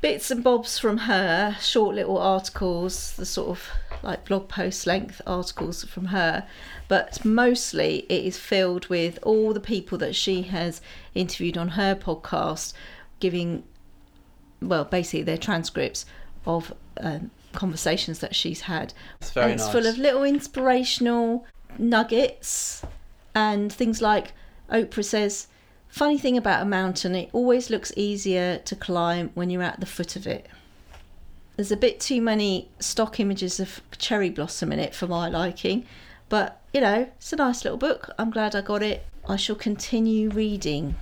bits 0.00 0.31
and 0.31 0.42
bobs 0.42 0.79
from 0.79 0.98
her, 0.98 1.57
short 1.61 1.94
little 1.94 2.18
articles, 2.18 3.12
the 3.16 3.24
sort 3.27 3.48
of 3.48 3.68
like 4.03 4.24
blog 4.24 4.48
post 4.48 4.87
length 4.87 5.20
articles 5.27 5.85
from 5.85 6.07
her, 6.07 6.46
but 6.88 7.24
mostly 7.24 8.07
it 8.09 8.24
is 8.24 8.38
filled 8.38 8.87
with 8.88 9.18
all 9.22 9.53
the 9.53 9.61
people 9.61 9.96
that 9.98 10.14
she 10.14 10.42
has 10.42 10.81
interviewed 11.14 11.57
on 11.57 11.68
her 11.68 11.94
podcast, 11.94 12.72
giving, 13.20 13.62
well, 14.68 14.85
basically 14.85 15.22
they're 15.22 15.38
transcripts 15.38 16.07
of 16.46 16.72
um, 17.00 17.31
conversations 17.53 18.18
that 18.20 18.35
she's 18.35 18.62
had. 18.62 18.92
It's 19.20 19.31
very 19.31 19.53
and 19.53 19.55
it's 19.55 19.64
nice. 19.64 19.72
full 19.72 19.87
of 19.87 19.98
little 19.98 20.24
inspirational 20.24 21.46
nuggets 21.79 22.83
and 23.35 23.72
things 23.72 24.00
like 24.00 24.33
Oprah 24.70 25.05
says, 25.05 25.48
funny 25.88 26.18
thing 26.18 26.37
about 26.37 26.62
a 26.62 26.64
mountain, 26.64 27.14
it 27.14 27.31
always 27.33 27.70
looks 27.70 27.92
easier 27.96 28.59
to 28.59 28.77
climb 28.77 29.31
when 29.35 29.50
you're 29.50 29.62
at 29.62 29.81
the 29.81 29.87
foot 29.87 30.16
of 30.16 30.27
it. 30.27 30.46
There's 31.57 31.72
a 31.72 31.77
bit 31.77 32.00
too 32.00 32.20
many 32.20 32.68
stock 32.81 33.20
images 33.20 33.61
of 33.61 33.81
cherry 33.98 34.31
blossom 34.31 34.72
in 34.72 34.81
it 34.81 34.94
for 34.94 35.07
my 35.07 35.29
liking, 35.29 35.87
but 36.29 36.61
you 36.72 36.81
know, 36.81 37.09
it's 37.16 37.33
a 37.33 37.37
nice 37.37 37.64
little 37.64 37.79
book. 37.79 38.11
I'm 38.18 38.31
glad 38.31 38.57
I 38.57 38.61
got 38.61 38.83
it. 38.83 39.07
I 39.29 39.37
shall 39.37 39.55
continue 39.55 40.31
reading. 40.31 40.96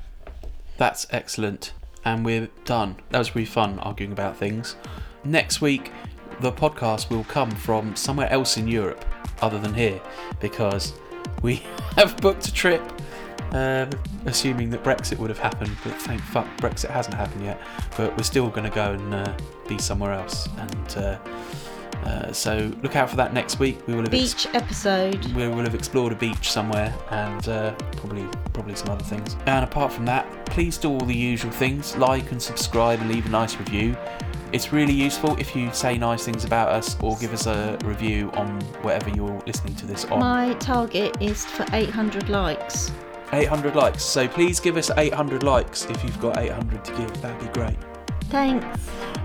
That's 0.76 1.06
excellent. 1.10 1.72
And 2.04 2.24
we're 2.24 2.48
done. 2.64 2.96
That 3.10 3.18
was 3.18 3.34
really 3.34 3.46
fun 3.46 3.78
arguing 3.78 4.12
about 4.12 4.36
things. 4.36 4.76
Next 5.24 5.60
week, 5.60 5.92
the 6.40 6.50
podcast 6.52 7.10
will 7.10 7.24
come 7.24 7.50
from 7.50 7.94
somewhere 7.94 8.30
else 8.30 8.56
in 8.56 8.66
Europe 8.66 9.04
other 9.40 9.58
than 9.58 9.74
here 9.74 10.00
because 10.40 10.94
we 11.42 11.56
have 11.96 12.16
booked 12.18 12.48
a 12.48 12.52
trip, 12.52 12.82
um, 13.52 13.90
assuming 14.26 14.70
that 14.70 14.82
Brexit 14.82 15.18
would 15.18 15.30
have 15.30 15.38
happened. 15.38 15.76
But 15.84 15.94
thank 15.94 16.20
fuck, 16.22 16.46
Brexit 16.58 16.90
hasn't 16.90 17.14
happened 17.14 17.44
yet. 17.44 17.60
But 17.96 18.16
we're 18.16 18.24
still 18.24 18.48
going 18.48 18.68
to 18.68 18.74
go 18.74 18.92
and 18.92 19.14
uh, 19.14 19.36
be 19.68 19.78
somewhere 19.78 20.12
else. 20.12 20.48
And 20.58 20.96
uh, 20.96 21.18
uh, 22.04 22.32
so 22.32 22.70
look 22.82 22.96
out 22.96 23.08
for 23.10 23.16
that 23.16 23.32
next 23.32 23.58
week. 23.58 23.78
We 23.86 23.94
will 23.94 24.02
have 24.02 24.14
ex- 24.14 24.44
Beach 24.46 24.54
episode. 24.54 25.24
we 25.34 25.48
will 25.48 25.62
have 25.62 25.74
explored 25.74 26.12
a 26.12 26.16
beach 26.16 26.50
somewhere 26.50 26.94
and 27.10 27.48
uh, 27.48 27.72
probably 27.96 28.26
probably 28.52 28.74
some 28.74 28.90
other 28.90 29.04
things. 29.04 29.36
And 29.46 29.64
apart 29.64 29.92
from 29.92 30.04
that, 30.06 30.26
please 30.46 30.78
do 30.78 30.90
all 30.90 31.00
the 31.00 31.14
usual 31.14 31.50
things: 31.52 31.96
like 31.96 32.30
and 32.32 32.40
subscribe 32.42 33.00
and 33.00 33.10
leave 33.10 33.26
a 33.26 33.30
nice 33.30 33.56
review. 33.56 33.96
It's 34.52 34.70
really 34.70 34.92
useful 34.92 35.34
if 35.38 35.56
you 35.56 35.72
say 35.72 35.96
nice 35.96 36.24
things 36.26 36.44
about 36.44 36.68
us 36.68 36.96
or 37.00 37.16
give 37.16 37.32
us 37.32 37.46
a 37.46 37.78
review 37.84 38.30
on 38.32 38.60
whatever 38.82 39.08
you're 39.08 39.42
listening 39.46 39.74
to 39.76 39.86
this 39.86 40.04
on. 40.06 40.20
My 40.20 40.52
target 40.54 41.16
is 41.22 41.46
for 41.46 41.64
800 41.72 42.28
likes. 42.28 42.92
800 43.32 43.74
likes. 43.74 44.02
So 44.04 44.28
please 44.28 44.60
give 44.60 44.76
us 44.76 44.90
800 44.98 45.42
likes 45.42 45.86
if 45.86 46.04
you've 46.04 46.20
got 46.20 46.36
800 46.36 46.84
to 46.84 46.92
give. 46.92 47.22
That'd 47.22 47.40
be 47.40 47.58
great. 47.58 47.76
Thanks. 48.24 48.78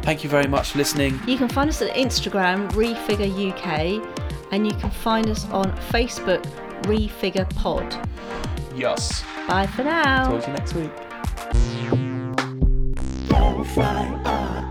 Thank 0.07 0.23
you 0.23 0.29
very 0.29 0.47
much 0.47 0.71
for 0.71 0.77
listening. 0.77 1.19
You 1.27 1.37
can 1.37 1.49
find 1.49 1.69
us 1.69 1.81
at 1.81 1.93
Instagram, 1.93 2.71
Refigure 2.71 3.51
UK, 3.51 4.01
and 4.53 4.65
you 4.65 4.71
can 4.75 4.89
find 4.89 5.27
us 5.27 5.43
on 5.49 5.75
Facebook, 5.89 6.41
Refigure 6.83 7.53
Pod. 7.57 7.93
Yes. 8.73 9.25
Bye 9.49 9.67
for 9.67 9.83
now. 9.83 10.29
Talk 10.29 10.45
to 10.45 10.47
you 10.47 10.55
next 10.55 10.75
week. 10.75 10.91
Don't 13.27 13.65
fly 13.65 14.63